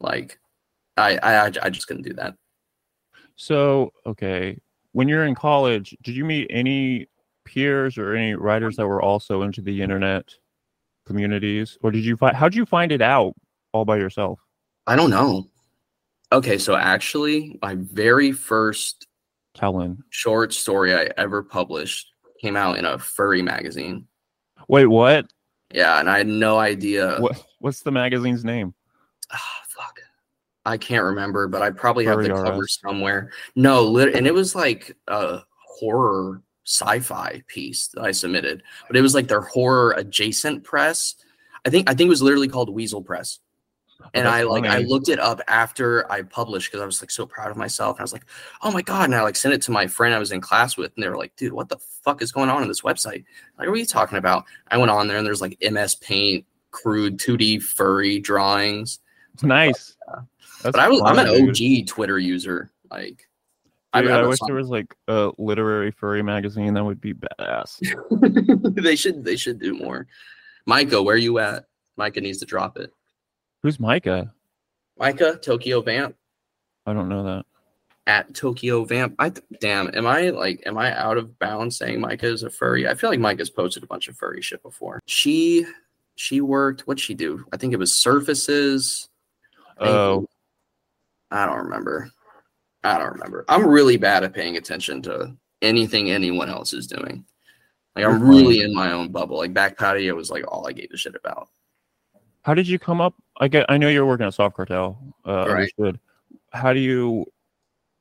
[0.00, 0.38] Like,
[0.96, 2.34] I I I just couldn't do that.
[3.36, 4.58] So, okay,
[4.92, 7.08] when you're in college, did you meet any
[7.44, 10.34] peers or any writers that were also into the internet
[11.06, 12.36] communities, or did you find?
[12.36, 13.34] How did you find it out
[13.72, 14.40] all by yourself?
[14.86, 15.48] I don't know.
[16.32, 19.06] Okay, so actually, my very first
[19.54, 20.02] Kellen.
[20.10, 24.06] short story I ever published came out in a furry magazine.
[24.68, 25.26] Wait, what?
[25.72, 27.16] Yeah, and I had no idea.
[27.18, 27.42] What?
[27.60, 28.74] What's the magazine's name?
[29.32, 30.00] Ah, fuck.
[30.66, 33.30] I can't remember, but I probably have the cover somewhere.
[33.54, 39.02] No, lit- and it was like a horror sci-fi piece that I submitted, but it
[39.02, 41.14] was like their horror adjacent press.
[41.64, 43.40] I think I think it was literally called Weasel Press.
[44.12, 47.10] And that's I like I looked it up after I published because I was like
[47.10, 47.96] so proud of myself.
[47.96, 48.26] And I was like,
[48.62, 49.04] oh my god!
[49.04, 51.08] And I like sent it to my friend I was in class with, and they
[51.08, 53.24] were like, dude, what the fuck is going on in this website?
[53.58, 54.44] Like, what are you talking about?
[54.68, 59.00] I went on there and there's like MS Paint, crude 2D furry drawings.
[59.42, 59.96] Nice.
[60.62, 61.82] That's but I was I'm an dude.
[61.82, 62.72] OG Twitter user.
[62.90, 63.28] Like,
[63.94, 67.14] Dude, I, I, I wish there was like a literary furry magazine that would be
[67.14, 67.80] badass.
[68.82, 70.06] they should they should do more.
[70.66, 71.66] Micah, where are you at?
[71.96, 72.92] Micah needs to drop it.
[73.64, 74.30] Who's Micah?
[74.98, 76.14] Micah, Tokyo Vamp.
[76.84, 77.46] I don't know that.
[78.06, 79.14] at Tokyo Vamp.
[79.18, 82.86] I damn, am I like am I out of bounds saying Micah is a furry?
[82.86, 85.00] I feel like Micah's posted a bunch of furry shit before.
[85.06, 85.64] She
[86.14, 86.82] she worked.
[86.82, 87.44] What'd she do?
[87.54, 89.08] I think it was surfaces.
[89.78, 90.28] Oh,
[91.30, 92.10] I don't remember.
[92.84, 93.46] I don't remember.
[93.48, 97.24] I'm really bad at paying attention to anything anyone else is doing.
[97.96, 99.38] Like I'm really in my own bubble.
[99.38, 101.48] Like back patio was like all I gave a shit about.
[102.44, 103.14] How did you come up?
[103.38, 103.66] I get.
[103.68, 104.98] I know you're working at Soft Cartel.
[105.26, 105.50] Uh, Right.
[105.50, 105.98] Understood.
[106.52, 107.26] How do you?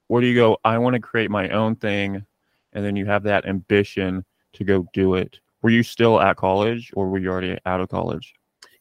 [0.07, 0.57] Where do you go?
[0.63, 2.25] I want to create my own thing,
[2.73, 4.23] and then you have that ambition
[4.53, 5.39] to go do it.
[5.61, 8.33] Were you still at college, or were you already out of college?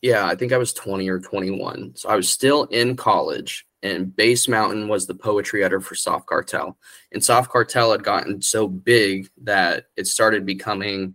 [0.02, 1.92] Yeah, I think I was 20 or 21.
[1.94, 6.26] So I was still in college, and Base Mountain was the poetry editor for Soft
[6.26, 6.76] Cartel.
[7.12, 11.14] And Soft Cartel had gotten so big that it started becoming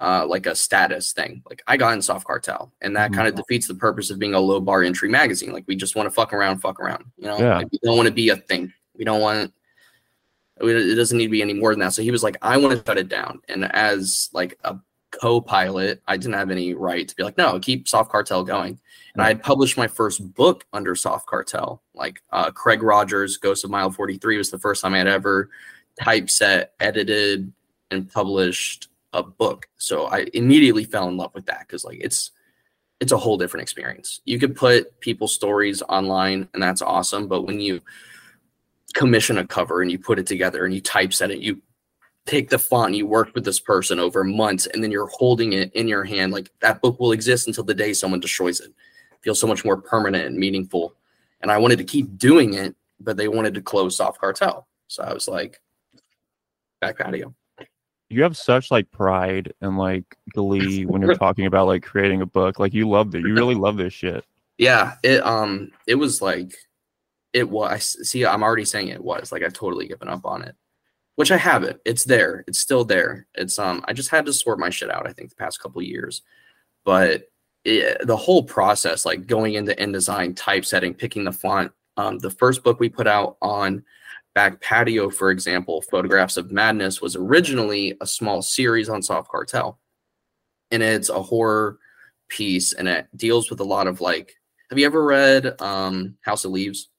[0.00, 1.42] uh, like a status thing.
[1.48, 3.14] Like I got in Soft Cartel, and that Mhm.
[3.14, 5.52] kind of defeats the purpose of being a low bar entry magazine.
[5.52, 7.04] Like we just want to fuck around, fuck around.
[7.16, 7.56] You know, Yeah.
[7.58, 8.72] Like, we don't want to be a thing.
[8.96, 9.52] We don't want.
[10.60, 11.92] It doesn't need to be any more than that.
[11.92, 13.40] So he was like, I want to shut it down.
[13.48, 14.76] And as like a
[15.10, 18.78] co-pilot, I didn't have any right to be like, no, keep Soft Cartel going.
[19.14, 21.82] And I had published my first book under Soft Cartel.
[21.94, 25.50] Like uh, Craig Rodgers, Ghost of Mile 43 was the first time I had ever
[26.02, 27.52] typeset, edited,
[27.90, 29.66] and published a book.
[29.78, 32.30] So I immediately fell in love with that because like it's
[33.00, 34.20] it's a whole different experience.
[34.24, 37.80] You could put people's stories online and that's awesome, but when you
[38.94, 41.60] commission a cover and you put it together and you typeset it, you
[42.26, 45.72] take the font, you work with this person over months, and then you're holding it
[45.74, 46.32] in your hand.
[46.32, 48.72] Like that book will exist until the day someone destroys it.
[49.22, 50.94] feels so much more permanent and meaningful.
[51.40, 54.66] And I wanted to keep doing it, but they wanted to close Soft Cartel.
[54.88, 55.60] So I was like,
[56.80, 57.34] back patio.
[58.08, 62.26] You have such like pride and like glee when you're talking about like creating a
[62.26, 62.58] book.
[62.58, 63.22] Like you love it.
[63.22, 64.24] You really love this shit.
[64.58, 66.54] Yeah, it um it was like
[67.32, 70.54] it was see I'm already saying it was like I've totally given up on it.
[71.16, 71.80] Which I haven't.
[71.84, 72.44] It's there.
[72.46, 73.26] It's still there.
[73.34, 75.82] It's um I just had to sort my shit out I think the past couple
[75.82, 76.22] years.
[76.84, 77.24] But
[77.64, 82.62] it, the whole process like going into InDesign, typesetting, picking the font, um the first
[82.62, 83.82] book we put out on
[84.36, 89.80] back patio for example, Photographs of Madness was originally a small series on Soft Cartel.
[90.70, 91.78] And it's a horror
[92.28, 94.34] piece and it deals with a lot of like
[94.68, 96.90] have you ever read um House of Leaves?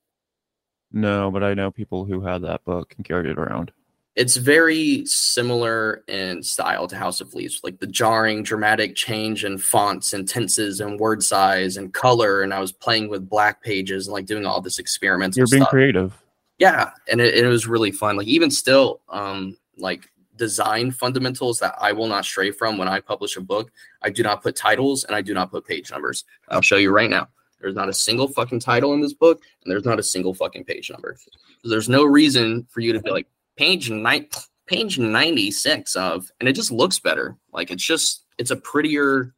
[0.92, 3.72] No, but I know people who had that book and carried it around.
[4.16, 9.60] It's very similar in style to House of Leaves, like the jarring, dramatic change in
[9.60, 12.42] fonts and tenses and word size and color.
[12.42, 15.62] And I was playing with black pages and like doing all this experimental You're being
[15.62, 15.70] stuff.
[15.70, 16.20] creative.
[16.58, 18.18] Yeah, and it, it was really fun.
[18.18, 23.00] Like even still, um, like design fundamentals that I will not stray from when I
[23.00, 23.72] publish a book.
[24.02, 26.24] I do not put titles and I do not put page numbers.
[26.50, 27.28] I'll show you right now.
[27.60, 30.64] There's not a single fucking title in this book, and there's not a single fucking
[30.66, 31.18] page number.
[31.64, 34.28] There's no reason for you to be like page nine,
[34.68, 37.36] page ninety six of, and it just looks better.
[37.52, 39.34] Like it's just it's a prettier.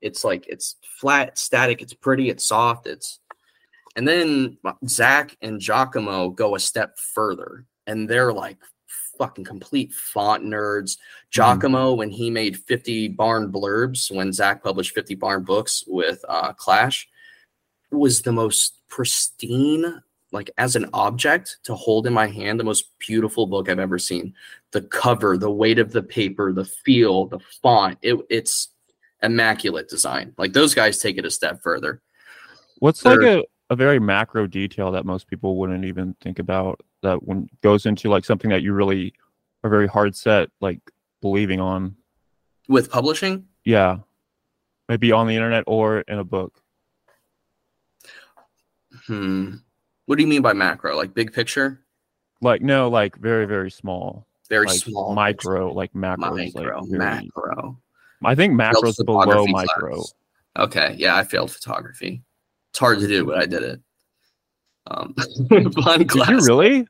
[0.00, 1.82] It's like it's flat, static.
[1.82, 2.30] It's pretty.
[2.30, 2.86] It's soft.
[2.86, 3.19] It's
[3.96, 8.58] and then Zach and Giacomo go a step further, and they're like
[9.18, 10.96] fucking complete font nerds.
[11.30, 16.52] Giacomo, when he made 50 barn blurbs, when Zach published 50 barn books with uh,
[16.54, 17.08] Clash,
[17.90, 20.00] was the most pristine,
[20.32, 23.98] like as an object to hold in my hand, the most beautiful book I've ever
[23.98, 24.32] seen.
[24.70, 28.68] The cover, the weight of the paper, the feel, the font, it, it's
[29.22, 30.32] immaculate design.
[30.38, 32.00] Like those guys take it a step further.
[32.78, 36.80] What's like They're- a, a very macro detail that most people wouldn't even think about
[37.02, 39.14] that when goes into like something that you really
[39.62, 40.80] are very hard set like
[41.22, 41.96] believing on?
[42.68, 43.98] With publishing, Yeah.
[44.88, 46.60] Maybe on the internet or in a book.
[49.06, 49.54] hmm.
[50.06, 50.96] What do you mean by macro?
[50.96, 51.80] Like big picture?
[52.40, 54.26] Like no, like very, very small.
[54.48, 55.14] Very like small.
[55.14, 56.36] micro, like macro.
[56.38, 57.78] is, like, macro.
[58.24, 59.94] I think macro's below micro.
[59.94, 60.14] class.
[60.58, 62.24] Okay, yeah, I failed photography.
[62.70, 63.80] It's hard to do, but I did it.
[64.86, 65.14] Um,
[65.82, 66.86] fun Did you really?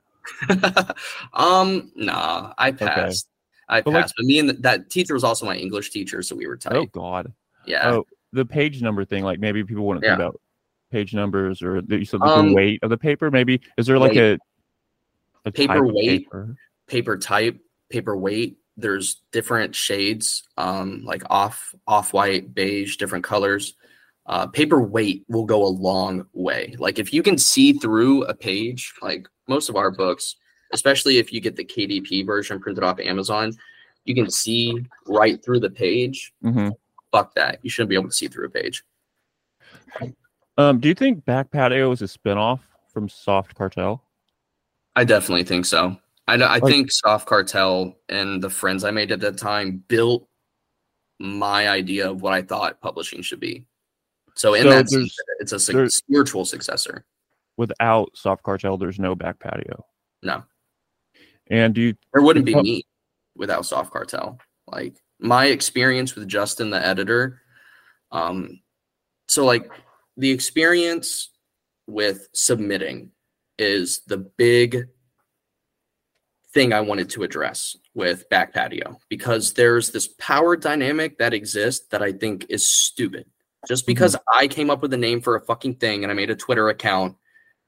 [1.32, 3.28] um, nah, I passed.
[3.68, 4.14] I But, like- passed.
[4.16, 6.76] but me and th- that teacher was also my English teacher, so we were tight.
[6.76, 7.32] Oh God.
[7.66, 7.90] yeah.
[7.90, 9.24] Oh, the page number thing.
[9.24, 10.10] Like maybe people wouldn't Yeah.
[10.16, 10.40] think about
[10.92, 13.30] page numbers or the, you said the Um, weight of the paper.
[13.30, 14.38] Maybe is there like a,
[15.44, 16.24] a Paper weight?
[16.26, 16.56] paper?
[16.86, 17.58] paper type,
[17.90, 18.58] paper weight.
[18.76, 23.74] There's different shades, um, like off off white, beige, different colors.
[24.30, 26.72] Uh, paper weight will go a long way.
[26.78, 30.36] Like if you can see through a page, like most of our books,
[30.72, 33.52] especially if you get the KDP version printed off Amazon,
[34.04, 36.32] you can see right through the page.
[36.42, 36.68] hmm
[37.10, 37.58] Fuck that.
[37.62, 38.84] You shouldn't be able to see through a page.
[40.56, 42.60] Um, do you think Back Patio is a spinoff
[42.92, 44.00] from Soft Cartel?
[44.94, 45.96] I definitely think so.
[46.28, 50.28] I, I Like- think Soft Cartel and the friends I made at that time built
[51.18, 53.66] my idea of what I thought publishing should be.
[54.40, 57.04] So in So that sense, it's a su- spiritual successor.
[57.58, 59.84] Without Soft Cartel, there's no back patio.
[60.22, 60.44] No,
[61.50, 62.86] And do you there wouldn't be me
[63.36, 64.38] without Soft Cartel.
[64.66, 67.42] Like my experience with Justin, the editor.
[68.12, 68.62] Um,
[69.28, 69.70] so like
[70.16, 71.28] the experience
[71.86, 73.10] with submitting
[73.58, 74.88] is the big
[76.54, 81.88] thing I wanted to address with back patio because there's this power dynamic that exists
[81.88, 83.26] that I think is stupid.
[83.68, 86.30] Just because I came up with a name for a fucking thing and I made
[86.30, 87.16] a Twitter account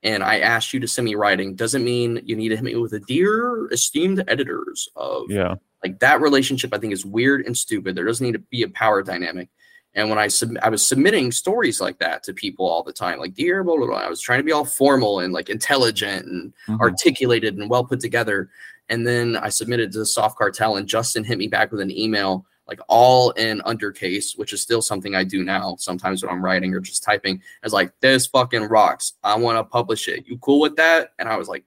[0.03, 2.75] and I asked you to send me writing doesn't mean you need to hit me
[2.77, 5.55] with a dear esteemed editors of yeah.
[5.85, 7.95] like that relationship I think is weird and stupid.
[7.95, 9.49] There doesn't need to be a power dynamic.
[9.95, 13.19] And when I sub- I was submitting stories like that to people all the time,
[13.19, 13.99] like dear blah blah blah.
[13.99, 16.81] I was trying to be all formal and like intelligent and Mhm.
[16.81, 18.49] articulated and well put together.
[18.89, 21.91] And then I submitted to the soft cartel, and Justin hit me back with an
[21.91, 26.45] email, like all in undercase, which is still something I do now sometimes when I'm
[26.45, 27.43] writing or just typing.
[27.63, 29.15] It's like, this fucking rocks.
[29.23, 30.27] I want to publish it.
[30.27, 31.13] You cool with that?
[31.19, 31.65] And I was like,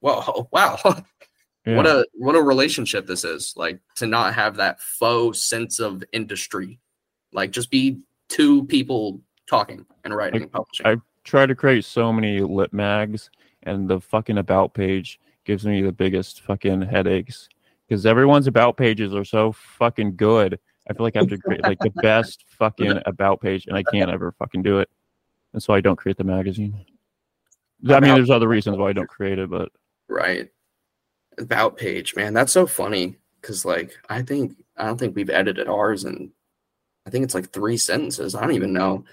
[0.00, 0.78] whoa, wow.
[1.64, 1.76] Yeah.
[1.76, 3.54] What a what a relationship this is.
[3.56, 6.80] Like to not have that faux sense of industry.
[7.32, 10.86] Like just be two people talking and writing Like, and publishing.
[10.86, 13.30] I try to create so many lit mags,
[13.62, 17.48] and the fucking about page gives me the biggest fucking headaches
[17.92, 20.58] because everyone's about pages are so fucking good.
[20.88, 23.82] I feel like I have to create like the best fucking about page, and I
[23.82, 24.88] can't ever fucking do it.
[25.52, 26.86] And so I don't create the magazine.
[27.86, 29.68] I mean, there's other reasons why I don't create it, but
[30.08, 30.48] Right.
[31.36, 32.32] About page, man.
[32.32, 33.18] That's so funny.
[33.42, 36.30] Cause like I think I don't think we've edited ours and
[37.06, 38.34] I think it's like three sentences.
[38.34, 39.04] I don't even know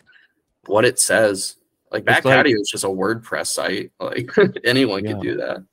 [0.68, 1.58] what it says.
[1.92, 3.92] Like Back It's like- Patio is just a WordPress site.
[4.00, 4.30] Like
[4.64, 5.14] anyone Yeah.
[5.14, 5.66] could do that.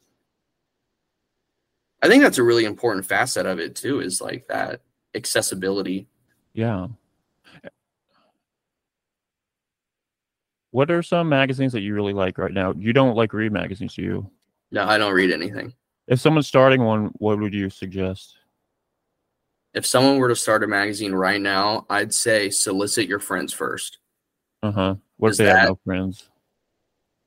[2.03, 4.81] I think that's a really important facet of it too, is like that
[5.15, 6.07] accessibility.
[6.53, 6.89] yeah.
[10.73, 12.75] What are some magazines that you really like right now?
[12.77, 14.31] You don't like read magazines, do you?
[14.71, 15.73] No, I don't read anything.
[16.07, 18.37] If someone's starting one, what would you suggest?
[19.73, 23.99] If someone were to start a magazine right now, I'd say solicit your friends first.
[24.63, 24.95] Uh huh.
[25.17, 26.29] What if they that- have no friends?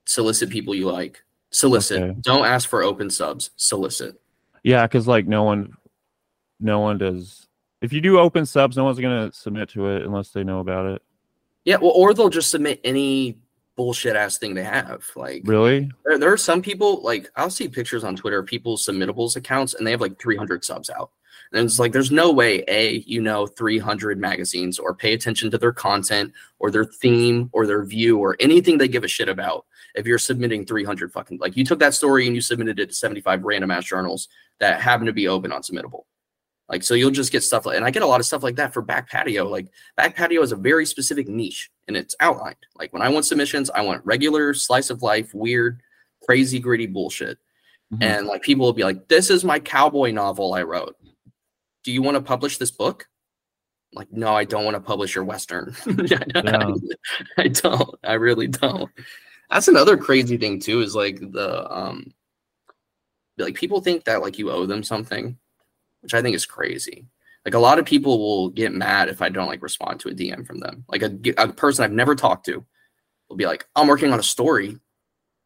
[0.06, 1.24] Solicit people you like.
[1.52, 2.02] Solicit.
[2.04, 2.16] Okay.
[2.22, 3.50] Don't ask for open subs.
[3.56, 4.19] Solicit.
[4.64, 5.74] Yeah, because like no one,
[6.60, 7.47] no one does.
[7.82, 10.86] If you do open subs, no one's gonna submit to it unless they know about
[10.88, 11.01] it.
[11.66, 13.38] Yeah, well, or they'll just submit any
[13.76, 15.05] bullshit ass thing they have.
[15.16, 15.89] Like Really?
[16.03, 19.74] there, there are some people like I'll see pictures on Twitter of people's submittables accounts
[19.74, 21.12] and they have like 300 subs out.
[21.53, 25.57] And it's like there's no way a you know 300 magazines or pay attention to
[25.57, 29.66] their content or their theme or their view or anything they give a shit about.
[29.96, 32.96] If you're submitting 300 fucking like you took that story and you submitted it to
[32.96, 34.28] 75 random ass journals
[34.60, 36.04] that happen to be open on submittable.
[36.70, 38.56] Like so you'll just get stuff like and I get a lot of stuff like
[38.58, 39.48] that for back patio.
[39.48, 39.68] Like
[39.98, 42.56] back patio is a very specific niche and it's outlined.
[42.76, 45.82] Like when I want submissions, I want regular slice of life, weird,
[46.24, 47.38] crazy, gritty bullshit.
[47.94, 48.04] Mhm.
[48.04, 50.96] And like people will be like, This is my cowboy novel I wrote.
[51.84, 53.08] Do you want to publish this book?
[53.94, 55.76] Like, no, I don't want to publish your Western.
[56.06, 56.20] Yeah.
[57.38, 57.96] I don't.
[58.04, 58.90] I really don't.
[59.50, 62.14] That's another crazy thing too, is like the um
[63.38, 65.38] like people think that like you owe them something,
[66.02, 67.08] which I think is crazy.
[67.45, 70.14] Like a lot of people will get mad if I don't like respond to a
[70.14, 70.84] DM from them.
[70.88, 72.66] Like a, a person I've never talked to
[73.30, 74.78] will be like, I'm working on a story.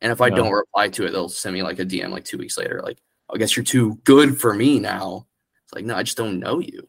[0.01, 0.35] And if I Yeah.
[0.35, 2.99] don't reply to it, they'll send me like a DM like two weeks later, like,
[3.33, 5.27] I guess you're too good for me now.
[5.63, 6.87] It's like, no, I just don't know you.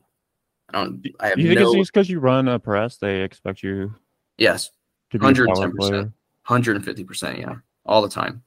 [0.68, 3.22] I don't I have no you think no it's because you run a press, they
[3.22, 3.94] expect you
[4.38, 4.70] yes,
[5.10, 5.76] to be a power 110%.
[5.76, 6.12] player?
[6.48, 8.42] 150%, yeah, all the time.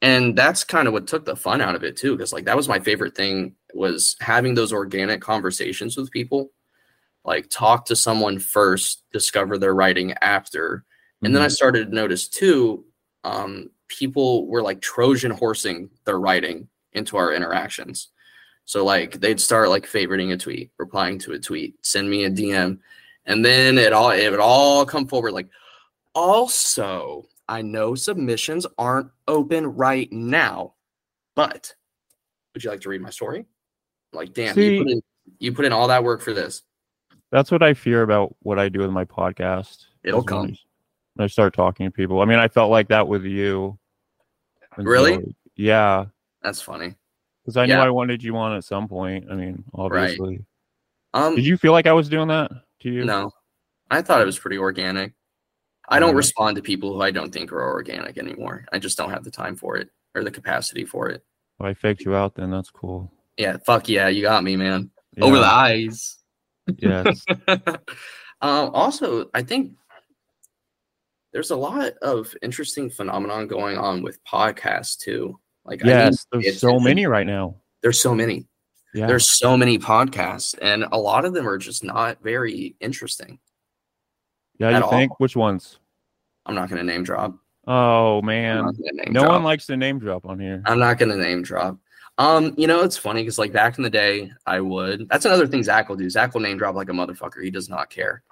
[0.00, 2.56] And that's kind of what took the fun out of it too, because like that
[2.56, 6.52] was my favorite thing was having those organic conversations with people.
[7.24, 10.84] Like talk to someone first, discover their writing after.
[11.22, 11.52] And then I Mhm.
[11.56, 12.84] started to notice too,
[13.24, 18.08] um, people were like Trojan horsing their writing into our interactions.
[18.66, 22.30] So like they'd start like favoriting a tweet, replying to a tweet, send me a
[22.30, 22.78] DM,
[23.26, 25.48] and then it all it would all come forward like,
[26.18, 30.74] also, I know submissions aren't open right now,
[31.36, 31.72] but
[32.52, 33.46] would you like to read my story?
[34.12, 35.02] Like, damn, See- you put in
[35.38, 36.62] you put in all that work for this.
[37.30, 39.84] That's what I fear about what I do with my podcast.
[40.02, 40.46] It'll when come.
[40.46, 40.58] I-
[41.14, 42.20] When I start talking to people.
[42.20, 43.78] I mean, I felt like that with you.
[44.76, 45.14] Really?
[45.14, 45.22] so,
[45.56, 46.06] yeah,
[46.42, 46.94] That's funny.
[47.44, 49.26] because I knew I wanted you on at some point.
[49.30, 50.44] I mean, obviously.
[51.14, 52.50] Um, Did you feel like I was doing that
[52.80, 53.04] to you?
[53.04, 53.32] No,
[53.90, 55.12] I thought it was pretty organic.
[55.88, 58.66] I don't respond to people who I don't think are organic anymore.
[58.72, 61.24] I just don't have the time for it or the capacity for it.
[61.60, 62.34] Oh, I faked you out.
[62.34, 63.10] Then that's cool.
[63.36, 64.90] Yeah, fuck yeah, you got me, man.
[65.20, 66.18] Over the eyes.
[66.76, 67.24] Yes.
[67.48, 67.60] um,
[68.40, 69.72] also, I think
[71.32, 75.38] there's a lot of interesting phenomenon going on with podcasts too.
[75.64, 76.26] Like, yes.
[76.32, 77.56] There's so many right now.
[77.82, 78.46] There's so many.
[78.94, 79.06] Yeah.
[79.06, 83.38] There's so many podcasts, and a lot of them are just not very interesting.
[84.58, 84.78] Yeah.
[84.78, 85.78] You think which ones?
[86.46, 87.34] I'm not going to name drop.
[87.70, 88.64] Oh man.
[88.64, 89.32] not gonna name No drop.
[89.34, 90.62] one likes to name drop on here.
[90.64, 91.76] I'm not gonna name drop.
[92.16, 95.06] Um, you know, it's funny because like back in the day, I would.
[95.10, 96.08] That's another thing Zach will do.
[96.08, 97.44] Zach will name drop like a motherfucker.
[97.44, 98.22] He does not care.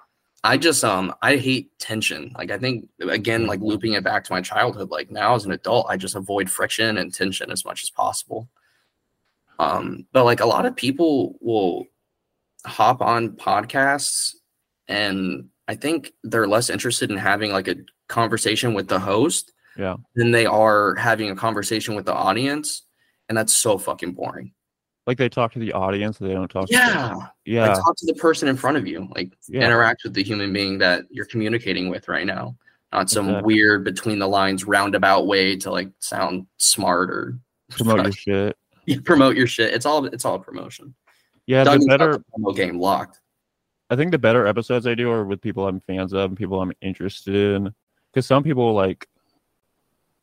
[0.43, 2.33] I just um I hate tension.
[2.35, 5.51] Like I think again, like looping it back to my childhood, like now as an
[5.51, 8.49] adult, I just avoid friction and tension as much as possible.
[9.59, 11.85] Um, but like a lot of people will
[12.65, 14.33] hop on podcasts
[14.87, 17.75] and I think they're less interested in having like a
[18.07, 19.95] conversation with the host Yeah.
[20.15, 22.83] than they are having a conversation with the audience.
[23.29, 24.53] And that's so fucking boring.
[25.05, 26.67] Like they talk to the audience, they don't talk.
[26.67, 27.13] To Yeah.
[27.45, 27.67] the, yeah.
[27.67, 29.07] Like talk to the person in front of you.
[29.15, 29.65] Like Yeah.
[29.65, 32.55] interact with the human being that you're communicating with right now.
[32.93, 33.53] Not some Exactly.
[33.55, 37.37] weird between the lines roundabout way to like sound smart or
[37.71, 38.57] Promote your shit.
[38.85, 39.73] You promote your shit.
[39.73, 40.95] It's all it's all promotion.
[41.45, 41.65] Yeah.
[41.65, 42.23] The Doug's got better.
[42.39, 43.19] promo game locked.
[43.89, 46.61] I think the better episodes I do are with people I'm fans of and people
[46.61, 47.73] I'm interested in.
[48.11, 49.07] Because some people like,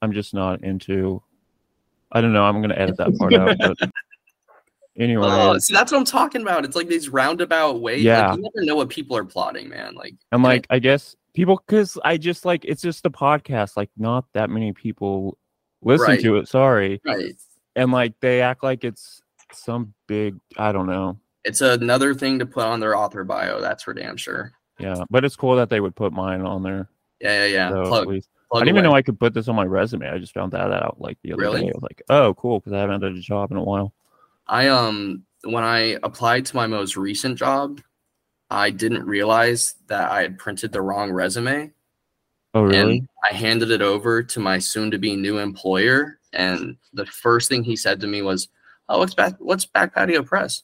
[0.02, 1.22] I'm just not into.
[2.12, 2.44] I don't know.
[2.44, 3.56] I'm gonna edit that part out.
[3.58, 3.90] But
[4.98, 6.64] anyway, Oh, see, that's what I'm talking about.
[6.64, 8.02] It's like these roundabout ways.
[8.02, 8.30] Yeah.
[8.30, 9.94] Like, you never know what people are plotting, man.
[9.94, 13.76] Like and like I guess people, because I just like it's just a podcast.
[13.76, 15.38] Like not that many people
[15.82, 16.20] listen Right.
[16.20, 16.48] to it.
[16.48, 17.34] Sorry, right.
[17.76, 20.36] and like they act like it's some big.
[20.56, 21.18] I don't know.
[21.45, 23.61] It's another thing to put on their author bio.
[23.61, 24.53] That's for damn sure.
[24.78, 26.88] Yeah, but it's cool that they would put mine on there.
[27.20, 27.68] Yeah, yeah, yeah.
[27.70, 28.22] so plug, plug
[28.55, 30.09] I didn't even know I could put this on my resume.
[30.09, 31.62] I just found that out like the other Really?
[31.62, 31.68] day.
[31.68, 33.92] I was like, oh, cool, because I haven't had a job in a while.
[34.47, 37.80] I um when I applied to my most recent job,
[38.51, 41.72] I didn't realize that I had printed the wrong resume.
[42.55, 42.99] Oh, really?
[42.99, 46.18] And I handed it over to my soon to be new employer.
[46.32, 48.49] And the first thing he said to me was,
[48.88, 50.62] Oh, what's back what's back patio press?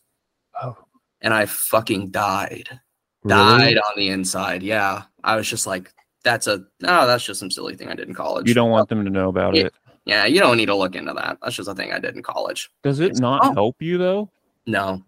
[0.62, 0.76] Oh.
[1.22, 2.68] And I fucking died.
[3.22, 3.34] Really?
[3.74, 4.62] Died on the inside.
[4.62, 5.02] Yeah.
[5.24, 5.92] I was just like,
[6.22, 8.46] that's a no, that's just some silly thing I did in college.
[8.48, 9.66] You don't want them to know about Yeah.
[9.66, 9.74] it.
[10.06, 11.38] Yeah, you don't need to look into that.
[11.42, 12.70] That's just a thing I did in college.
[12.82, 13.52] Does it It's- not oh.
[13.52, 14.30] help you though?
[14.66, 15.02] No,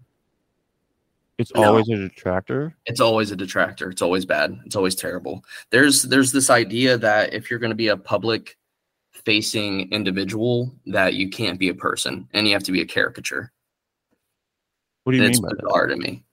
[1.39, 1.65] It's No.
[1.65, 2.75] always a detractor.
[2.87, 7.33] it's always a detractor it's always bad it's always terrible there's there's this idea that
[7.35, 8.57] if you're going to be a public
[9.13, 13.51] facing individual that you can't be a person and you have to be a caricature
[15.05, 15.63] What do you it's mean by that?
[15.63, 16.25] bizarre to me.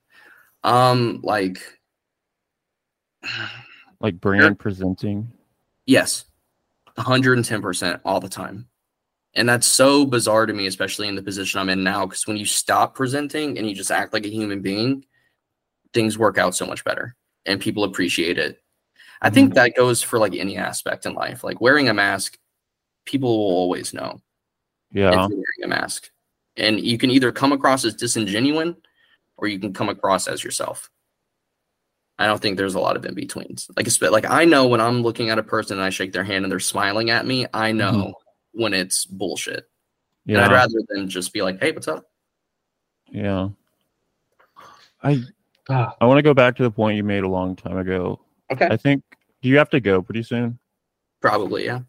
[0.63, 1.59] Um like
[3.99, 5.31] Like brand presenting?
[5.85, 6.25] yes.
[6.97, 8.67] 110% all the time.
[9.35, 12.35] And that's so bizarre to me especially in the position i'm in now because when
[12.35, 15.05] you stop presenting and you just act like a human being
[15.93, 17.15] things work out so much better
[17.45, 18.61] and people appreciate it.
[19.21, 21.43] I think that goes for like any aspect in life.
[21.43, 22.37] Like wearing a mask
[23.05, 24.21] people will always know.
[24.91, 25.09] Yeah.
[25.09, 26.09] if you're wearing a mask
[26.59, 28.75] and you can either come across as disingenuine
[29.37, 30.89] or you can come across as yourself.
[32.19, 35.01] I don't think there's a lot of in betweens like like i know when i'm
[35.01, 37.69] looking at a person and i shake their hand and they're smiling at me i
[37.69, 37.77] mm-hmm.
[37.77, 38.13] know
[38.51, 39.69] when it's bullshit.
[40.27, 42.05] And i'd rather than just be like hey what's up?
[43.09, 43.49] Yeah.
[45.01, 45.23] I
[45.69, 45.95] ah.
[46.01, 48.19] I want to go back to the point you made a long time ago.
[48.51, 48.67] okay.
[48.69, 49.01] I think
[49.41, 50.59] do you have to go pretty soon?
[51.21, 51.79] probably yeah.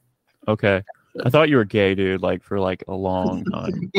[0.47, 0.83] Okay.
[1.25, 3.91] I thought you were gay, dude, like for like a long time.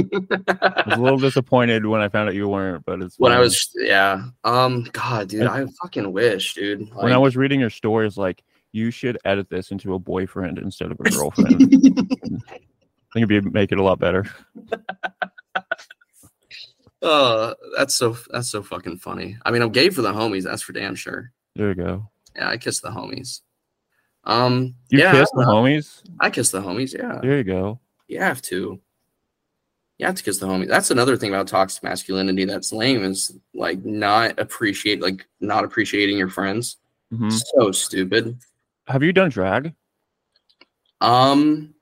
[0.48, 3.40] I was a little disappointed when I found out you weren't, but it's when i
[3.40, 8.18] was yeah um god dude i fucking wish dude when I was reading your stories,
[8.18, 11.62] like you should edit this into a boyfriend instead of a girlfriend.
[13.14, 14.26] I think it'd be make it a lot better.
[17.04, 19.38] Oh, that's so that's so fucking funny.
[19.44, 20.44] I mean, I'm gay for the homies.
[20.44, 21.32] That's for damn sure.
[21.56, 22.10] There you go.
[22.36, 23.42] Yeah, I kiss the homies.
[24.24, 26.04] Um, You yeah, kiss the homies.
[26.20, 26.94] I kiss the homies.
[26.98, 27.80] Yeah, There you go.
[28.08, 28.80] you have to.
[29.98, 30.68] You have to kiss the homies.
[30.68, 36.18] That's another thing about toxic masculinity that's lame is like not appreciate like not appreciating
[36.18, 36.78] your friends.
[37.12, 38.38] hmm So stupid.
[38.88, 39.74] Have you done drag?
[41.02, 41.74] Um,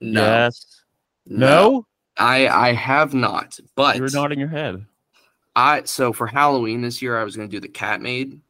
[0.00, 0.82] no, Yes.
[1.26, 1.86] No.
[2.16, 4.84] I I have not, but you're nodding your head.
[5.54, 8.40] I so for Halloween this year I was gonna do the cat maid.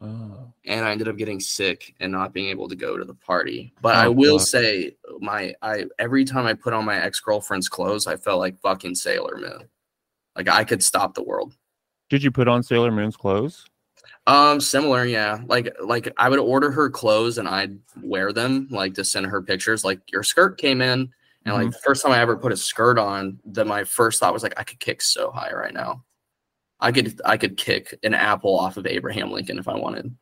[0.00, 0.52] Oh.
[0.66, 3.72] and I ended up getting sick and not being able to go to the party.
[3.80, 4.48] But I Oh, will fuck.
[4.48, 8.94] say my I every time I put on my ex-girlfriend's clothes, I felt like fucking
[8.94, 9.68] Sailor Moon.
[10.36, 11.54] Like I could stop the world.
[12.10, 13.64] Did you put on Sailor Moon's clothes?
[14.26, 15.40] Um, similar, yeah.
[15.46, 19.40] Like like I would order her clothes and I'd wear them, like to send her
[19.40, 19.84] pictures.
[19.84, 21.10] Like your skirt came in,
[21.46, 21.72] and like Mhm.
[21.72, 24.54] the first time I ever put a skirt on, then my first thought was like,
[24.58, 26.04] I could kick so high right now.
[26.80, 30.14] I could I could kick an apple off of Abraham Lincoln if I wanted.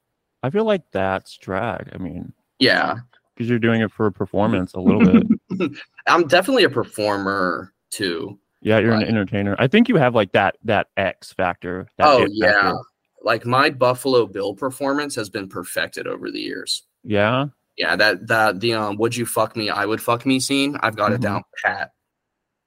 [0.43, 1.91] I feel like that's drag.
[1.95, 2.97] I mean, Yeah.
[3.35, 5.71] because you're doing it for a performance a little bit.
[6.07, 8.39] I'm definitely a performer too.
[8.61, 9.03] Yeah, you're Right.
[9.03, 9.57] an entertainer.
[9.59, 11.89] I think you have like that that X factor.
[11.99, 12.53] That Oh yeah.
[12.53, 12.79] factor.
[13.23, 16.85] Like my Buffalo Bill performance has been perfected over the years.
[17.03, 17.47] Yeah.
[17.77, 20.77] Yeah, that that the um would you fuck me, I would fuck me scene.
[20.81, 21.15] I've got Mhm.
[21.17, 21.91] it down pat.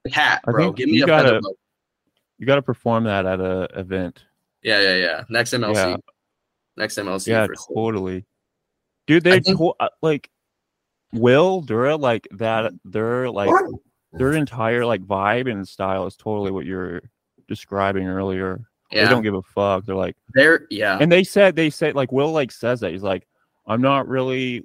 [0.10, 0.72] Pat, bro.
[0.72, 1.42] Give me a gotta-.
[2.38, 4.26] You got to perform that at a event.
[4.62, 5.24] Yeah, yeah, yeah.
[5.30, 5.76] Next MLC.
[5.76, 5.96] Yeah.
[6.76, 8.26] Next MLC yeah, totally.
[9.08, 10.30] Dude, they think- to- uh, like
[11.14, 12.74] Will Dura like that.
[12.86, 13.50] Their like
[14.14, 17.02] their entire like vibe and style is totally what you're
[17.48, 18.62] describing earlier.
[18.92, 19.86] They don't give a fuck.
[19.86, 20.98] They're like, They're yeah.
[21.00, 23.28] and they said they said like Will like says that he's like,
[23.66, 24.64] I'm not really.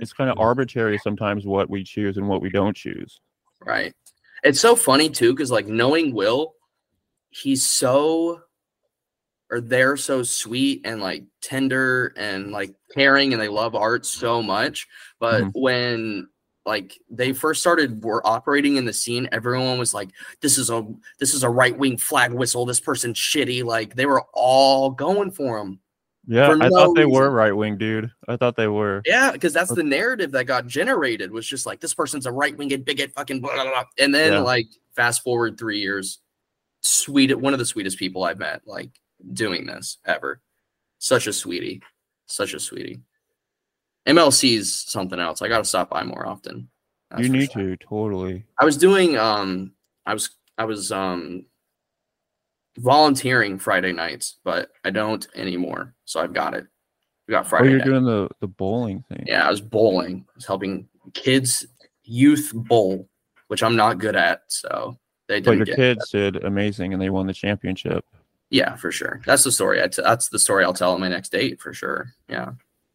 [0.00, 3.20] It's kind of arbitrary sometimes what we choose and what we don't choose.
[3.64, 3.94] Right.
[4.42, 6.54] It's so funny too, because like knowing Will,
[7.30, 8.42] he's so
[9.50, 14.40] or they're so sweet and like tender and like caring and they love art so
[14.42, 14.86] much.
[15.18, 15.50] But Mhm.
[15.54, 16.28] when
[16.66, 20.10] like they first started were operating in the scene, everyone was like,
[20.40, 20.86] This is a
[21.18, 23.64] this is a right wing flag whistle, this person's shitty.
[23.64, 25.80] Like they were all going for him.
[26.28, 28.12] Yeah, For I no thought they were right wing, dude.
[28.28, 29.02] I thought they were.
[29.04, 32.56] Yeah, because that's the narrative that got generated was just like this person's a right
[32.56, 33.84] winged bigot, fucking blah, blah, blah.
[33.98, 34.40] And then Yeah.
[34.40, 36.20] like fast forward three years,
[36.80, 38.90] sweet one of the sweetest people I've met, like
[39.32, 40.40] doing this ever.
[40.98, 41.82] Such a sweetie.
[42.26, 43.02] Such a sweetie.
[44.06, 45.42] MLC's something else.
[45.42, 46.68] I gotta stop by more often.
[47.18, 47.62] You need sure.
[47.62, 48.44] to totally.
[48.60, 49.72] I was doing um
[50.06, 51.46] I was I was um
[52.78, 55.94] volunteering Friday nights, but I don't anymore.
[56.04, 56.66] So I've got it.
[57.26, 57.68] We got Friday.
[57.68, 57.86] Oh, you're night.
[57.86, 59.24] doing the the bowling thing.
[59.26, 60.24] Yeah, I was bowling.
[60.28, 61.66] I was helping kids
[62.04, 63.08] youth bowl,
[63.48, 64.42] which I'm not good at.
[64.48, 64.98] So
[65.30, 68.04] they but your kids did amazing and they won the championship.
[68.50, 69.20] Yeah, for sure.
[69.24, 69.80] That's the story.
[69.80, 72.12] I t- that's the story I'll tell on my next date for sure.
[72.28, 72.50] Yeah.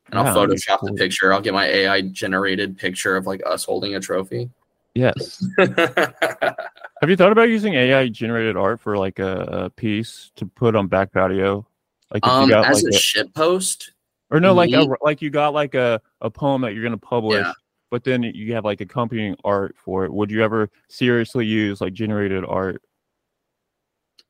[0.10, 1.34] And I'll Yeah, that'd be Photoshop the picture.
[1.34, 4.50] I'll get my AI generated picture of like us holding a trophy.
[4.94, 5.46] Yes.
[5.58, 10.76] Have you thought about using AI generated art for like a, a piece to put
[10.76, 11.66] on back patio?
[12.14, 13.92] Like um, got as like a a, shit post,
[14.30, 17.44] or no, like a, like you got like a, a poem that you're gonna publish,
[17.44, 17.54] Yeah.
[17.96, 20.12] But then you have like accompanying art for it.
[20.12, 22.82] Would you ever seriously use like generated art?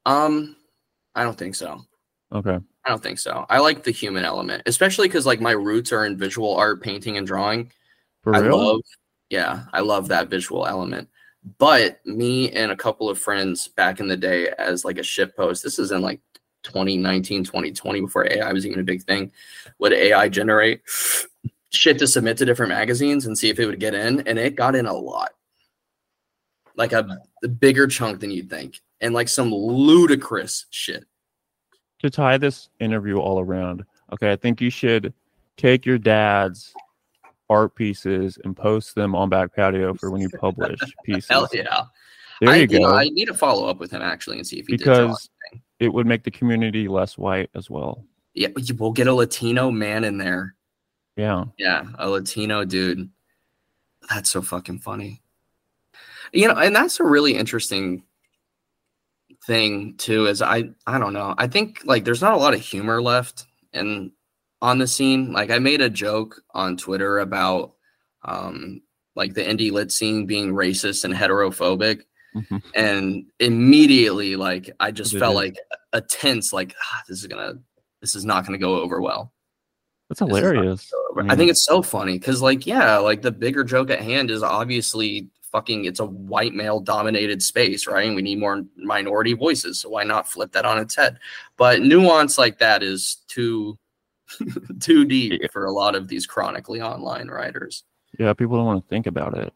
[0.06, 0.56] um,
[1.16, 1.82] I don't think so.
[2.32, 2.60] Okay.
[2.86, 3.44] I don't think so.
[3.50, 7.18] I like the human element, especially because like my roots are in visual art, painting,
[7.18, 7.72] and drawing.
[8.22, 8.56] For I real?
[8.56, 8.82] love,
[9.32, 11.10] yeah, I love that visual element.
[11.58, 15.36] But me and a couple of friends back in the day, as like a ship
[15.36, 16.22] post, this is in like
[16.62, 19.32] 2019, 2020, before AI was even a big thing,
[19.80, 20.82] would AI generate
[21.76, 24.22] shit to submit to different magazines and see if it would get in?
[24.28, 25.32] And it got in a lot,
[26.76, 31.06] like a, a bigger chunk than you'd think, and like some ludicrous shit.
[32.00, 35.14] to tie this interview all around, okay, I think you should
[35.58, 36.74] take your dad's
[37.50, 41.28] art pieces and post them on back patio for when you publish pieces.
[41.30, 41.84] Hell yeah.
[42.42, 42.80] There I, you go.
[42.80, 45.30] know, I need to follow up with him actually and see if he because
[45.80, 48.04] it would make the community less white as well.
[48.34, 50.55] Yeah, we'll get a Latino man in there.
[51.16, 51.46] Yeah.
[51.58, 53.10] Yeah, a Latino dude.
[54.10, 55.22] That's so fucking funny.
[56.34, 58.04] You know, and that's a really interesting
[59.48, 60.26] thing too.
[60.28, 61.36] Is I I don't know.
[61.38, 64.12] I think like there's not a lot of humor left in
[64.62, 65.32] on the scene.
[65.32, 67.74] Like I made a joke on Twitter about
[68.24, 68.82] um
[69.16, 72.02] like the indie lit scene being racist and heterophobic,
[72.36, 72.62] Mhm.
[72.76, 75.56] and immediately like I just felt like
[75.94, 77.54] a tense like ah, this is gonna
[78.02, 79.32] this is not gonna go over well.
[80.10, 80.92] That's hilarious.
[81.28, 84.44] I think it's so funny because, like, yeah, like the bigger joke at hand is
[84.44, 88.06] obviously fucking it's a white male dominated space, right?
[88.06, 89.80] And we need more minority voices.
[89.82, 91.18] So why not flip that on its head?
[91.58, 93.78] But nuance like that is too
[94.80, 95.48] too deep Yeah.
[95.52, 97.84] for a lot of these chronically online writers.
[98.20, 99.54] yeah, people don't want to think about it.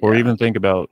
[0.00, 0.20] Or Yeah.
[0.20, 0.90] even think about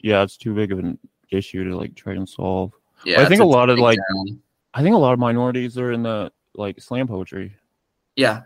[0.00, 0.98] yeah, it's too big of an
[1.30, 2.72] issue to like try and solve.
[3.06, 4.40] Yeah, I think a lot of, like- down-
[4.74, 7.56] I think a lot of minorities are in the like slam poetry.
[8.16, 8.42] Yeah.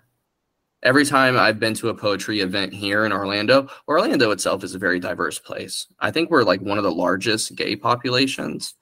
[0.84, 4.78] Every time I've been to a poetry event here in Orlando, Orlando itself is a
[4.78, 5.88] very diverse place.
[5.98, 8.74] I think we're like one of the largest gay populations.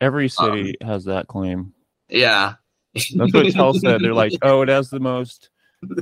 [0.00, 1.72] Every Um, city has that claim.
[2.08, 2.54] Yeah.
[2.94, 4.00] That's what Tell said.
[4.00, 5.50] They're like, oh, it has the most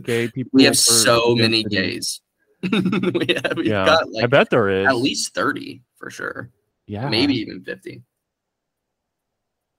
[0.02, 0.50] gay people.
[0.54, 2.20] We have so many density." gays.
[2.72, 4.86] we have, we've Yeah, got I bet there is.
[4.88, 6.50] at least 30 for sure.
[6.86, 8.02] yeah, Maybe even 50.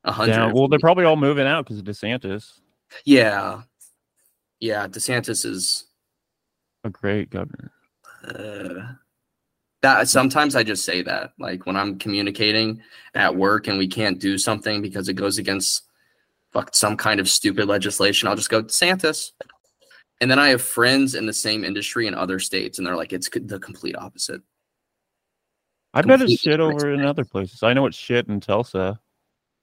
[0.04, 0.34] A hundred.
[0.34, 0.54] Down.
[0.54, 2.60] Well, they're probably all moving out because of DeSantis,
[3.04, 3.64] yeah,
[4.60, 4.88] yeah.
[4.88, 5.86] DeSantis is
[6.84, 7.72] a great governor.
[8.28, 8.93] uh,
[9.82, 10.07] that.
[10.07, 12.82] Sometimes I just say that, like when I'm communicating
[13.16, 15.84] at work and we can't do something because it goes against
[16.51, 18.28] fuck some kind of stupid legislation.
[18.28, 19.32] I'll just go DeSantis.
[20.22, 23.14] And then I have friends in the same industry in other states, and they're like,
[23.14, 24.41] it's the complete opposite.
[25.93, 27.64] I bet it's shit over in other places.
[27.64, 28.99] I know it's shit in Tulsa.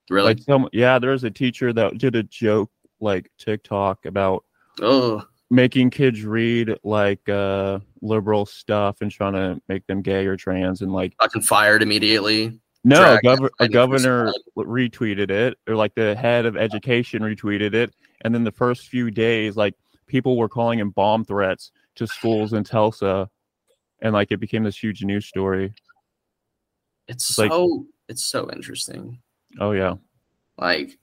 [0.09, 0.29] Really?
[0.29, 2.71] Like, some, yeah, there was a teacher that did a joke
[3.01, 4.45] like TikTok about
[4.83, 10.37] oh, making kids read like uh liberal stuff and trying to make them gay or
[10.37, 12.59] trans and like fucking fired immediately.
[12.85, 17.95] no a, gov- a governor retweeted it or like the head of education retweeted it
[18.23, 19.75] and then the first few days like
[20.07, 23.29] people were calling him bomb threats to schools in Tulsa
[24.03, 25.73] and like it became this huge news story
[27.09, 29.19] It's It's like- so it's so interesting.
[29.61, 29.95] oh yeah
[30.59, 30.99] Like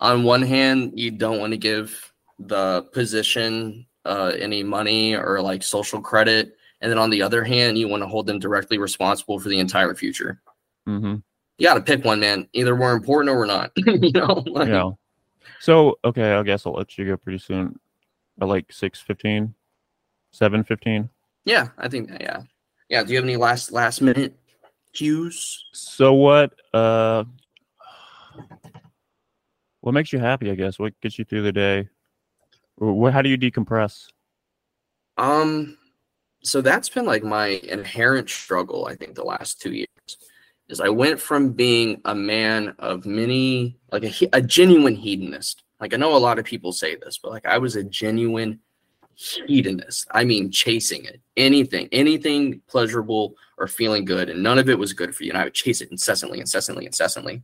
[0.00, 5.62] on one hand, you don't want to give the position uh, any money or like
[5.62, 9.38] social credit, and then on the other hand, you want to hold them directly responsible
[9.38, 10.40] for the entire future.
[10.86, 11.16] hmm
[11.58, 12.48] You got to pick one, man.
[12.52, 13.72] Either we're important or we're not.
[13.76, 14.44] you know?
[14.46, 14.90] Like, yeah
[15.60, 17.76] so okay i guess i'll let you go pretty soon
[18.40, 19.52] at like 6 15
[20.30, 21.10] 7 15
[21.48, 22.42] yeah, I think yeah,
[22.90, 23.02] yeah.
[23.02, 24.38] Do you have any last last minute
[24.92, 25.64] cues?
[25.72, 27.24] So what uh
[29.80, 30.78] what makes you happy, I guess?
[30.78, 31.88] What gets you through the day?
[32.80, 34.06] How do you decompress?
[35.16, 35.78] Um,
[36.42, 39.88] so that's been like my inherent struggle, I think, the last two years.
[40.68, 45.62] Is I went from being a man of many, like a, a genuine hedonist.
[45.80, 48.60] Like I know a lot of people say this, but like I was a genuine
[49.14, 50.06] hedonist.
[50.12, 54.92] I mean, chasing it, anything, anything pleasurable or feeling good, and none of it was
[54.92, 55.30] good for you.
[55.30, 57.42] And I would chase it incessantly, incessantly, incessantly.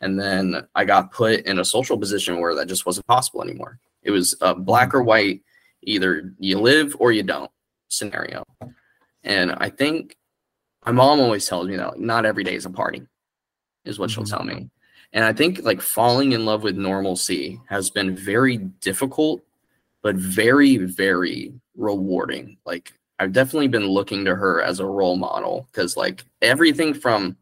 [0.00, 3.78] And then I got put in a social position where that just wasn't possible anymore.
[4.06, 5.42] It was uh, black or white
[5.82, 7.50] either you live or you don't
[7.88, 8.44] scenario.
[9.24, 10.16] And I think
[10.86, 13.02] my mom always tells me that like not every day is a party,
[13.84, 14.30] is what she'll Mhm.
[14.30, 14.70] tell me.
[15.12, 19.42] And I think like falling in love with normalcy has been very difficult,
[20.02, 22.58] but very, very rewarding.
[22.64, 27.36] Like I've definitely been looking to her as a role model because like everything from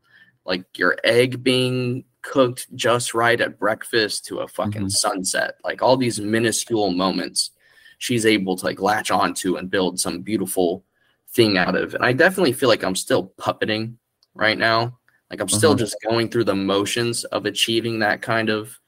[0.47, 4.91] like your egg being cooked just right at breakfast to a fucking Mhm.
[4.91, 7.51] sunset, like all these minuscule moments
[7.99, 10.85] she's able to like latch onto and build some beautiful
[11.31, 11.95] thing out of.
[11.95, 13.95] And I definitely feel like I'm still puppeting
[14.35, 14.99] right now.
[15.31, 15.79] Like I'm still Uh-huh.
[15.79, 18.79] just going through the motions of achieving that kind of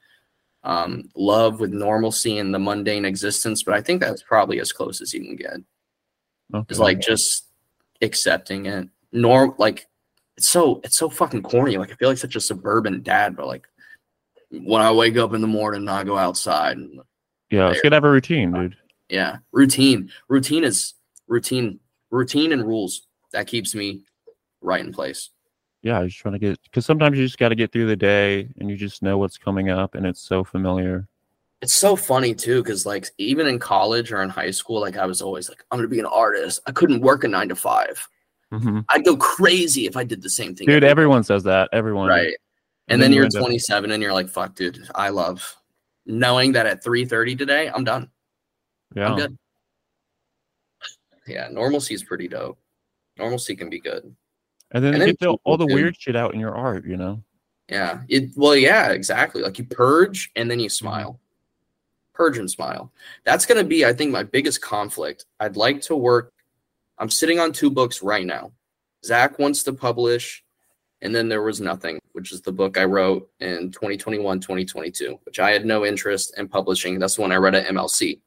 [0.64, 3.62] um, love with normalcy in the mundane existence.
[3.62, 5.58] But I think that's probably as close as you can get.
[6.52, 6.66] Okay.
[6.72, 7.46] Is like just
[8.02, 8.88] accepting it.
[9.12, 9.86] Norm like
[10.36, 11.76] it's so it's so fucking corny.
[11.76, 13.66] Like I feel like such a suburban dad, but like
[14.50, 17.00] when I wake up in the morning, I go outside and
[17.50, 18.76] yeah, it's to have a routine, dude.
[19.08, 20.10] yeah, routine.
[20.28, 20.94] Routine is
[21.26, 21.80] routine.
[22.10, 24.02] Routine and rules that keeps me
[24.60, 25.30] right in place.
[25.82, 27.96] Yeah, you're just trying to get because sometimes you just got to get through the
[27.96, 31.08] day and you just know what's coming up and it's so familiar.
[31.62, 35.06] It's so funny too, because like even in college or in high school, like I
[35.06, 36.60] was always like, I'm gonna be an artist.
[36.66, 38.06] I couldn't work a nine to five.
[38.52, 40.66] Hmm I'd go crazy if I did the same thing.
[40.66, 41.68] Dude, every- everyone says that.
[41.72, 42.08] Everyone.
[42.08, 42.34] right.
[42.88, 45.08] And, And then, then you you're end up- 27 and you're like, fuck, dude, I
[45.08, 45.56] love
[46.06, 48.08] knowing that at 3:30 today, I'm done.
[48.94, 49.08] Yeah.
[49.10, 49.36] I'm good.
[51.26, 52.58] Yeah, normalcy is pretty dope.
[53.18, 54.14] Normalcy can be good.
[54.70, 57.22] And then And you then all the weird shit out in your art, you know?
[57.68, 58.02] Yeah.
[58.08, 59.42] It well, yeah, exactly.
[59.42, 60.86] Like you purge and then you Mm-hmm.
[60.86, 61.20] smile.
[62.14, 62.92] Purge and smile.
[63.24, 65.26] That's gonna be, I think, my biggest conflict.
[65.40, 66.32] I'd like to work.
[66.98, 68.52] I'm sitting on two books right now.
[69.04, 70.42] Zach wants to publish,
[71.02, 75.38] and then there was nothing, which is the book I wrote in 2021, 2022, which
[75.38, 76.98] I had no interest in publishing.
[76.98, 78.20] That's the one I read at MLC.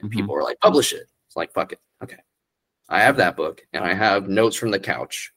[0.00, 0.14] And Mhm.
[0.14, 1.08] people were like, publish it.
[1.26, 1.80] It's like, fuck it.
[2.02, 2.18] Okay.
[2.88, 5.32] I have that book and I have notes from the couch.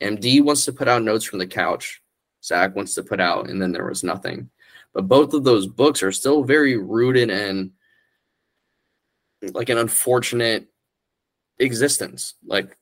[0.00, 2.02] MD wants to put out notes from the couch.
[2.42, 4.50] Zach wants to put out, and then there was nothing.
[4.92, 7.72] But both of those books are still very rooted in
[9.52, 10.68] like an unfortunate
[11.58, 12.34] existence.
[12.44, 12.76] Like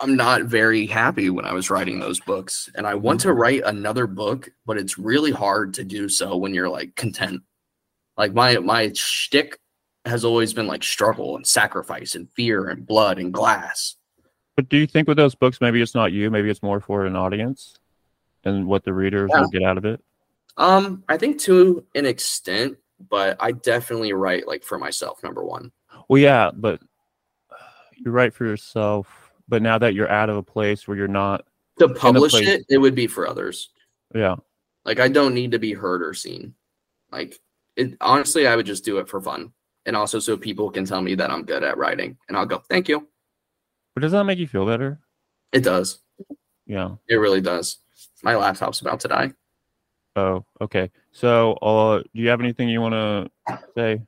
[0.00, 3.62] I'm not very happy when I was writing those books, and I want to write
[3.64, 7.42] another book, but it's really hard to do so when you're like content.
[8.16, 9.58] Like my my shtick
[10.04, 13.96] has always been like struggle and sacrifice and fear and blood and glass.
[14.56, 17.06] But do you think with those books, maybe it's not you, maybe it's more for
[17.06, 17.76] an audience
[18.44, 19.40] and what the readers Yeah.
[19.40, 20.00] will get out of it?
[20.56, 22.76] Um, I think to an extent,
[23.08, 25.22] but I definitely write like for myself.
[25.22, 25.70] Number one.
[26.08, 26.80] Well, yeah, but
[27.98, 29.32] you write for yourself.
[29.48, 31.44] But now that you're out of a place where you're not,
[31.78, 33.70] To publish place- it, it would be for others.
[34.14, 34.36] yeah,
[34.84, 36.54] Like I don't need to be heard or seen.
[37.10, 37.38] Like
[37.76, 39.52] it honestly, I would just do it for fun.
[39.86, 42.18] And also so people can tell me that I'm good at writing.
[42.28, 43.08] And I'll go, thank you.
[43.94, 44.98] But does that make you feel better?
[45.52, 46.00] It does.
[46.66, 46.96] Yeah.
[47.08, 47.78] It really does.
[48.22, 49.32] My laptop's about to die.
[50.14, 50.90] Oh, okay.
[51.12, 52.92] So, uh, do you have anything you want
[53.46, 54.02] to say?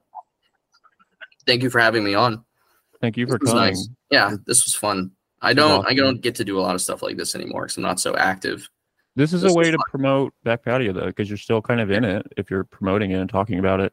[1.47, 2.45] Thank you for having me on.
[3.01, 3.69] Thank you for This was coming.
[3.69, 3.89] nice.
[4.11, 5.13] Yeah, this was fun.
[5.43, 7.77] I don't I don't get to do a lot of stuff like this anymore because
[7.79, 8.69] I'm not so active.
[9.17, 9.85] This is This a way to fun.
[9.91, 13.19] promote back patio though, because you're still kind of in it if you're promoting it
[13.21, 13.93] and talking about it.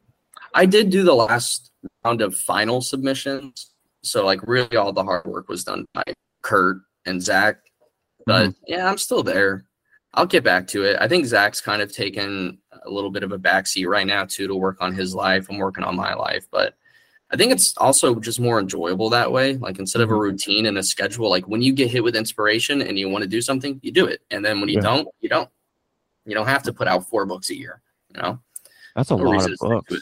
[0.54, 1.70] I did do the last
[2.04, 3.72] round of final submissions.
[4.02, 6.04] So like really all the hard work was done by
[6.42, 7.58] Kurt and Zach.
[8.26, 8.62] But mm-hmm.
[8.66, 9.64] yeah, I'm still there.
[10.14, 10.96] I'll get back to it.
[11.00, 14.46] I think Zach's kind of taken a little bit of a backseat right now too
[14.46, 15.46] to work on his life.
[15.50, 16.74] I'm working on my life, but
[17.30, 19.56] I think it's also just more enjoyable that way.
[19.56, 20.20] Like instead of a Mhm.
[20.20, 23.28] routine and a schedule, like when you get hit with inspiration and you want to
[23.28, 24.22] do something, you do it.
[24.30, 24.80] And then when you Yeah.
[24.82, 25.50] don't, you don't.
[26.24, 27.80] You don't have to put out four books a year,
[28.14, 28.38] you know?
[28.94, 29.92] That's a No lot of books.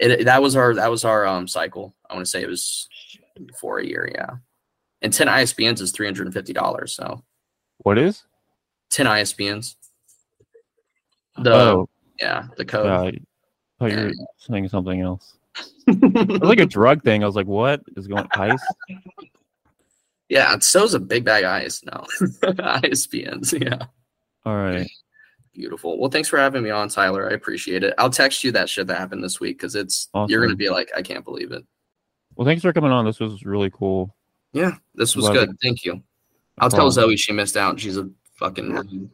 [0.00, 0.20] it.
[0.20, 1.94] It, that was our that was our um cycle.
[2.10, 2.88] I want to say it was
[3.60, 4.36] for a year, yeah.
[5.02, 6.90] And 10 ISBNs is $350.
[6.90, 7.22] So
[7.78, 8.24] What is?
[8.90, 9.76] 10 ISBNs.
[11.38, 11.88] The oh,
[12.20, 12.86] yeah, the code.
[12.86, 13.06] God.
[13.14, 13.18] I
[13.78, 14.04] thought you Yeah.
[14.06, 15.36] were saying something else.
[15.86, 17.22] It was like a drug thing.
[17.22, 18.60] I was like, what is going ice?
[20.28, 22.04] yeah, so's a big bag of ice now.
[22.20, 23.86] ISBNs, yeah.
[24.44, 24.88] All right.
[25.54, 25.98] Beautiful.
[25.98, 27.30] Well, thanks for having me on, Tyler.
[27.30, 27.94] I appreciate it.
[27.98, 30.90] I'll text you that shit that happened this week because it's you're gonna be like,
[30.94, 31.64] I can't believe it.
[32.34, 33.06] Well, thanks for coming on.
[33.06, 34.14] This was really cool.
[34.52, 35.56] Yeah, this was Love good.
[35.62, 36.02] Thank you.
[36.58, 36.90] I'll tell.
[36.90, 37.80] Zoe she missed out.
[37.80, 39.10] She's a fucking.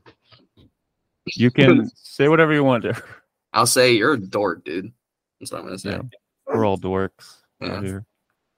[1.36, 2.84] You can say whatever you want.
[2.84, 3.00] To.
[3.52, 4.92] I'll say you're a dork, dude.
[5.38, 5.90] That's what I'm gonna say.
[5.90, 6.02] Yeah.
[6.46, 7.80] We're all dorks Yeah.
[7.80, 8.06] here.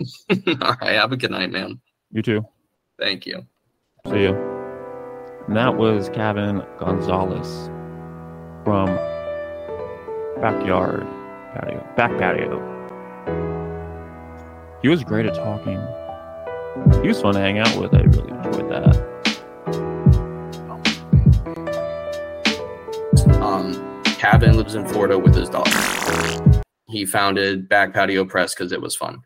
[0.63, 0.95] All right.
[0.95, 1.81] Have a good night, man.
[2.11, 2.47] You too.
[2.99, 3.47] Thank you.
[4.09, 4.35] See you.
[5.47, 7.67] And that was Kevin Gonzalez
[8.65, 8.87] from
[10.41, 11.07] Backyard
[11.55, 11.87] Patio.
[11.97, 12.71] Back Patio.
[14.83, 15.81] He was great at talking.
[17.03, 17.95] He was fun to hang out with.
[17.95, 19.15] I really enjoyed that.
[23.41, 23.75] Um,
[24.19, 25.67] Cavin lives in Florida with his dog.
[26.95, 29.25] He founded Back Patio Press because it was fun.